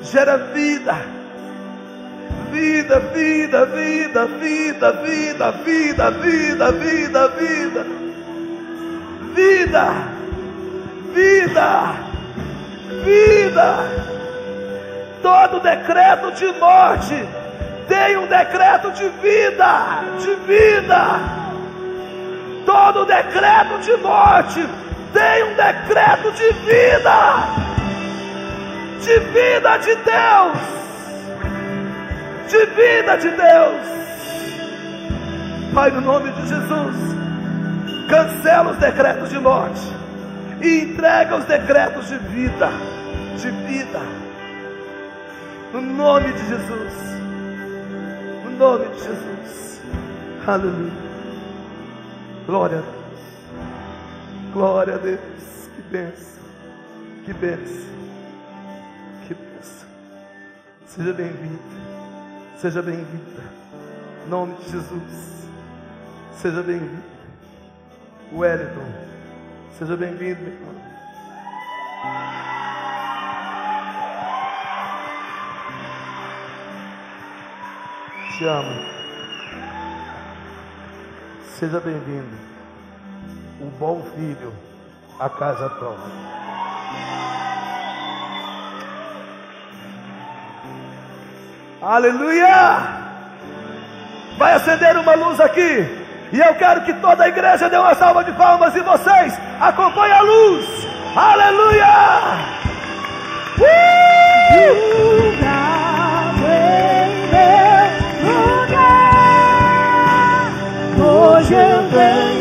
[0.02, 0.94] gera vida,
[2.50, 8.08] vida, vida, vida, vida, vida, vida, vida, vida, vida
[9.38, 9.84] vida,
[11.14, 12.07] vida,
[13.08, 13.78] vida.
[15.22, 17.28] Todo decreto de morte
[17.88, 21.20] tem um decreto de vida, de vida.
[22.66, 24.68] Todo decreto de morte
[25.12, 27.18] tem um decreto de vida,
[29.00, 30.58] de vida de Deus,
[32.48, 33.98] de vida de Deus.
[35.74, 37.18] Pai, no nome de Jesus
[38.08, 39.98] cancela os decretos de morte
[40.60, 42.70] e entrega os decretos de vida,
[43.38, 44.00] de vida.
[45.72, 46.94] No nome de Jesus.
[48.44, 49.80] No nome de Jesus.
[50.46, 50.92] Aleluia.
[52.46, 53.20] Glória a Deus.
[54.52, 55.20] Glória a Deus.
[55.76, 56.42] Que benção.
[57.24, 57.88] Que benção.
[59.26, 59.88] Que benção.
[60.86, 61.60] Seja bem-vindo.
[62.56, 63.42] Seja bem-vinda.
[64.26, 65.48] Em nome de Jesus.
[66.32, 67.02] Seja bem-vindo.
[68.32, 68.92] Wellington.
[69.78, 70.74] Seja bem-vindo, meu irmão.
[78.38, 78.70] Te amo.
[81.58, 82.36] Seja bem-vindo.
[83.60, 84.52] O bom filho
[85.18, 86.12] a casa própria.
[91.82, 92.78] Aleluia!
[94.38, 96.06] Vai acender uma luz aqui.
[96.32, 100.14] E eu quero que toda a igreja dê uma salva de palmas e vocês acompanhem
[100.14, 100.64] a luz.
[101.16, 101.86] Aleluia!
[103.58, 105.57] Uh!
[111.38, 112.37] 我先。